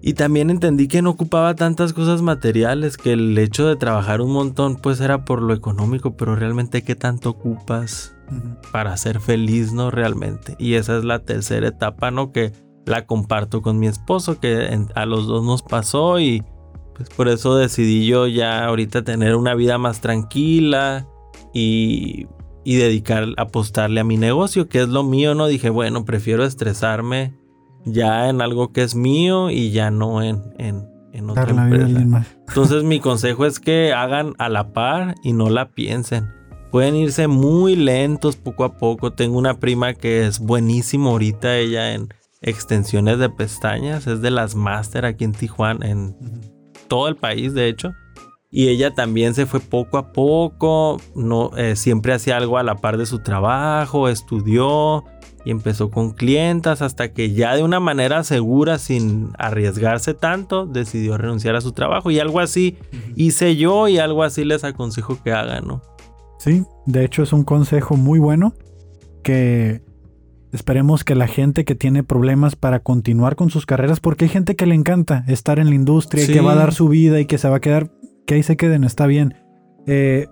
[0.00, 4.32] Y también entendí que no ocupaba tantas cosas materiales, que el hecho de trabajar un
[4.32, 8.14] montón pues era por lo económico, pero realmente qué tanto ocupas
[8.72, 9.90] para ser feliz, ¿no?
[9.90, 10.56] Realmente.
[10.58, 12.32] Y esa es la tercera etapa, ¿no?
[12.32, 12.52] Que
[12.86, 16.42] la comparto con mi esposo, que a los dos nos pasó y
[17.00, 21.08] pues por eso decidí yo ya ahorita tener una vida más tranquila
[21.54, 22.26] y
[22.62, 25.46] y dedicar, apostarle a mi negocio, que es lo mío, ¿no?
[25.46, 27.34] Dije, bueno, prefiero estresarme
[27.84, 32.26] ya en algo que es mío y ya no en, en, en otra empresa.
[32.48, 36.28] Entonces mi consejo es que hagan a la par y no la piensen.
[36.70, 39.14] Pueden irse muy lentos poco a poco.
[39.14, 42.08] Tengo una prima que es buenísima ahorita, ella en
[42.42, 46.14] extensiones de pestañas, es de las máster aquí en Tijuana, en
[46.90, 47.94] todo el país de hecho.
[48.50, 52.74] Y ella también se fue poco a poco, no, eh, siempre hacía algo a la
[52.74, 55.04] par de su trabajo, estudió
[55.44, 61.16] y empezó con clientas hasta que ya de una manera segura, sin arriesgarse tanto, decidió
[61.16, 62.10] renunciar a su trabajo.
[62.10, 62.76] Y algo así
[63.14, 65.82] hice yo y algo así les aconsejo que hagan, ¿no?
[66.40, 68.52] Sí, de hecho es un consejo muy bueno
[69.22, 69.82] que
[70.52, 74.56] esperemos que la gente que tiene problemas para continuar con sus carreras, porque hay gente
[74.56, 77.26] que le encanta estar en la industria y que va a dar su vida y
[77.26, 77.90] que se va a quedar
[78.26, 79.34] que ahí se queden, está bien.
[79.86, 80.28] Eh,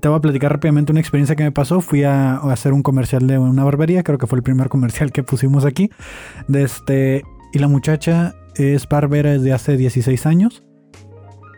[0.00, 1.80] te voy a platicar rápidamente una experiencia que me pasó.
[1.80, 5.22] Fui a, hacer un comercial de una barbería, creo que fue el primer comercial que
[5.22, 5.90] pusimos aquí.
[6.48, 7.22] De este,
[7.52, 10.62] y la muchacha es barbera desde hace 16 años.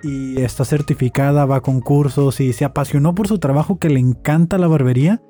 [0.03, 4.59] Y está certificada, va a concursos y se apasionó por su trabajo que le encanta
[4.59, 5.23] la barbería.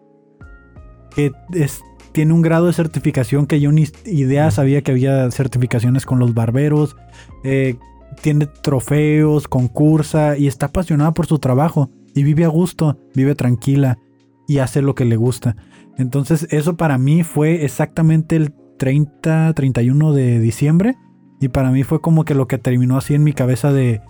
[1.14, 1.32] Que
[2.12, 6.34] tiene un grado de certificación que yo ni idea sabía que había certificaciones con los
[6.34, 6.96] barberos.
[7.44, 7.76] Eh,
[8.20, 13.98] tiene trofeos, concursa y está apasionada por su trabajo y vive a gusto, vive tranquila
[14.46, 15.56] y hace lo que le gusta.
[15.96, 20.96] Entonces eso para mí fue exactamente el 30, 31 de diciembre
[21.40, 24.00] y para mí fue como que lo que terminó así en mi cabeza de,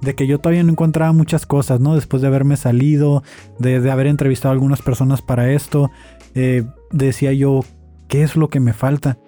[0.00, 1.94] de que yo todavía no encontraba muchas cosas, ¿no?
[1.94, 3.22] Después de haberme salido,
[3.58, 5.90] de, haber entrevistado a algunas personas para esto,
[6.36, 7.64] eh, decía yo,
[8.08, 9.18] ¿qué es lo que me falta?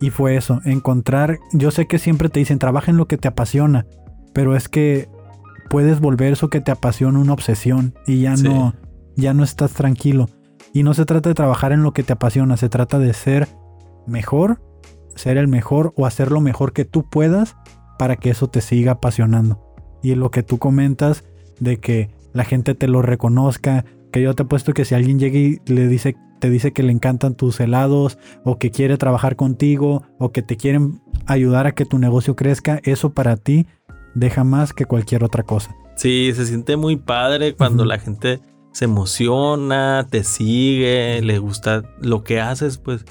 [0.00, 3.28] Y fue eso, encontrar, yo sé que siempre te dicen, trabaja en lo que te
[3.28, 3.86] apasiona,
[4.32, 5.08] pero es que
[5.68, 8.74] puedes volver eso que te apasiona una obsesión y ya no,
[9.14, 10.28] ya no estás tranquilo.
[10.72, 13.46] Y no se trata de trabajar en lo que te apasiona, se trata de ser
[14.06, 14.60] mejor,
[15.14, 17.56] ser el mejor o hacer lo mejor que tú puedas
[17.98, 19.76] para que eso te siga apasionando.
[20.02, 21.24] Y lo que tú comentas
[21.60, 23.84] de que la gente te lo reconozca,
[24.14, 26.84] que yo te he puesto que si alguien llega y le dice te dice que
[26.84, 31.72] le encantan tus helados o que quiere trabajar contigo o que te quieren ayudar a
[31.72, 33.66] que tu negocio crezca, eso para ti
[34.14, 35.74] deja más que cualquier otra cosa.
[35.96, 38.38] Sí, se siente muy padre cuando la gente
[38.72, 43.04] se emociona, te sigue, le gusta lo que haces, pues.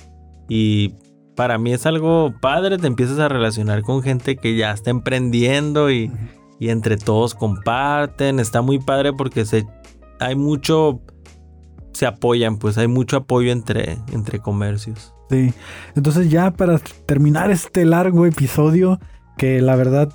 [0.47, 0.93] Y
[1.35, 5.91] para mí es algo padre, te empiezas a relacionar con gente que ya está emprendiendo
[5.91, 6.09] y,
[6.61, 8.39] y entre todos comparten.
[8.39, 9.65] Está muy padre porque se,
[10.23, 11.01] hay mucho
[11.93, 15.13] se apoyan, pues hay mucho apoyo entre, entre comercios.
[15.29, 15.53] Sí,
[15.95, 18.99] entonces ya para terminar este largo episodio,
[19.37, 20.11] que la verdad,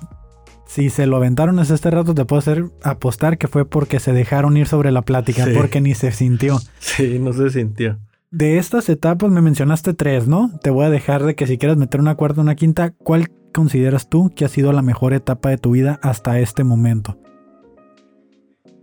[0.67, 4.11] si se lo aventaron hasta este rato, te puedo hacer apostar que fue porque se
[4.13, 5.51] dejaron ir sobre la plática, Sí.
[5.55, 6.59] porque ni se sintió.
[6.79, 7.97] Sí, no se sintió.
[8.31, 10.51] De estas etapas me mencionaste tres, ¿no?
[10.61, 13.29] Te voy a dejar de que si quieres meter una cuarta o una quinta, ¿cuál
[13.53, 17.17] consideras tú que ha sido la mejor etapa de tu vida hasta este momento?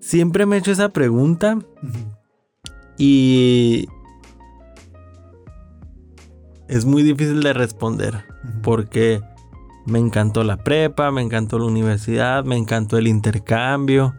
[0.07, 1.59] Siempre me he hecho esa pregunta
[2.97, 3.89] y
[6.69, 8.25] es muy difícil de responder
[8.63, 9.21] porque
[9.85, 14.15] me encantó la prepa, me encantó la universidad, me encantó el intercambio.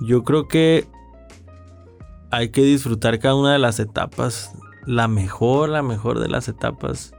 [0.00, 0.88] Yo creo que
[2.32, 4.50] hay que disfrutar cada una de las etapas.
[4.84, 7.14] La mejor, la mejor de las etapas.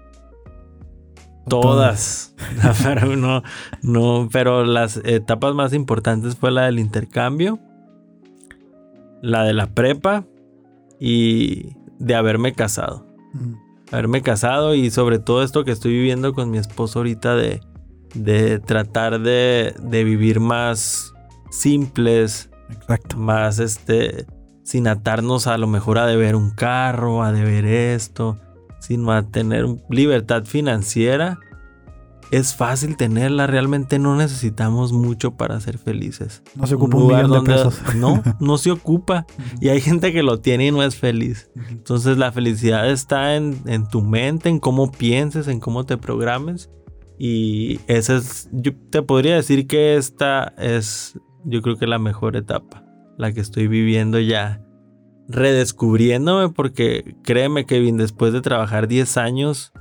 [1.48, 2.36] Todas.
[3.84, 7.58] no, pero las etapas más importantes fue la del intercambio,
[9.22, 10.26] la de la prepa
[11.00, 13.06] y de haberme casado.
[13.92, 17.62] Haberme casado y sobre todo esto que estoy viviendo con mi esposo ahorita de,
[18.16, 21.14] de tratar de, de vivir más
[21.50, 23.18] simples, Exacto.
[23.18, 24.26] más este,
[24.64, 28.38] sin atarnos a lo mejor a deber un carro, a deber esto,
[28.80, 31.40] sino a tener libertad financiera.
[32.32, 36.42] Es fácil tenerla, realmente no necesitamos mucho para ser felices.
[36.56, 37.82] No se ocupa un, millón de pesos.
[37.96, 39.26] No, no se ocupa.
[39.60, 41.52] Y hay gente que lo tiene y no es feliz.
[41.70, 46.70] Entonces la felicidad está en, en tu mente, en cómo pienses, en cómo te programes.
[47.24, 52.36] Y esa es, yo te podría decir que esta es, yo creo que la mejor
[52.36, 52.84] etapa,
[53.18, 54.66] la que estoy viviendo ya,
[55.28, 59.72] redescubriéndome, porque créeme, Kevin, después de trabajar 10 años,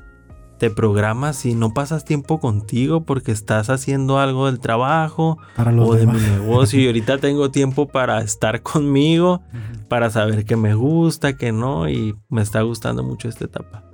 [0.61, 5.95] te programas y no pasas tiempo contigo porque estás haciendo algo del trabajo Para o
[5.95, 9.41] de mi negocio y ahorita tengo tiempo para estar conmigo,
[9.89, 13.85] para saber qué me gusta, qué no y me está gustando mucho esta etapa.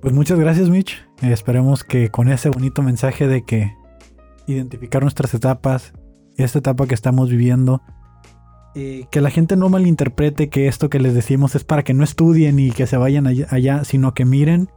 [0.00, 0.94] Pues muchas gracias, Mitch.
[1.20, 3.76] Eh, esperemos que con ese bonito mensaje de que
[4.46, 5.92] identificar nuestras etapas,
[6.38, 7.82] esta etapa que estamos viviendo,
[8.74, 12.02] eh, que la gente no malinterprete que esto que les decimos es para que no
[12.02, 14.70] estudien y que se vayan allá, allá, sino que miren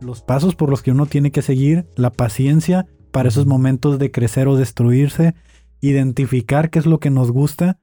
[0.00, 4.10] los pasos por los que uno tiene que seguir, la paciencia para esos momentos de
[4.10, 5.34] crecer o destruirse,
[5.80, 7.78] identificar qué es lo que nos gusta.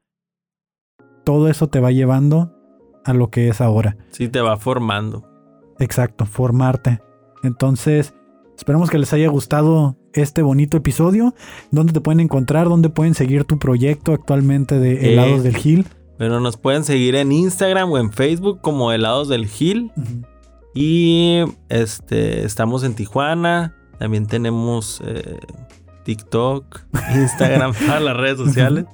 [1.23, 2.53] Todo eso te va llevando
[3.05, 3.97] a lo que es ahora.
[4.09, 5.27] Sí, te va formando.
[5.79, 6.99] Exacto, formarte.
[7.43, 8.13] Entonces,
[8.57, 11.33] esperamos que les haya gustado este bonito episodio.
[11.71, 12.67] ¿Dónde te pueden encontrar?
[12.67, 15.13] ¿Dónde pueden seguir tu proyecto actualmente de Eh.
[15.13, 15.87] Helados del Gil?
[16.17, 19.91] Pero nos pueden seguir en Instagram o en Facebook como Helados del Gil.
[20.73, 23.75] Y este, estamos en Tijuana.
[23.99, 25.39] También tenemos eh,
[26.03, 26.81] TikTok,
[27.15, 28.85] Instagram, todas las redes sociales.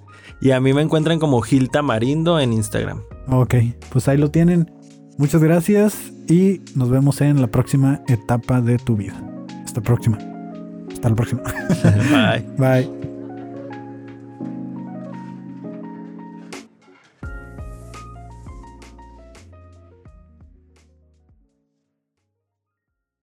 [0.42, 3.02] Y a mí me encuentran como Gil Tamarindo en Instagram.
[3.30, 3.56] Ok,
[3.92, 4.72] pues ahí lo tienen.
[5.18, 9.16] Muchas gracias y nos vemos en la próxima etapa de tu vida.
[9.66, 10.18] Hasta la próxima.
[10.92, 11.42] Hasta la próxima.
[12.12, 12.46] Bye.
[12.58, 13.07] Bye.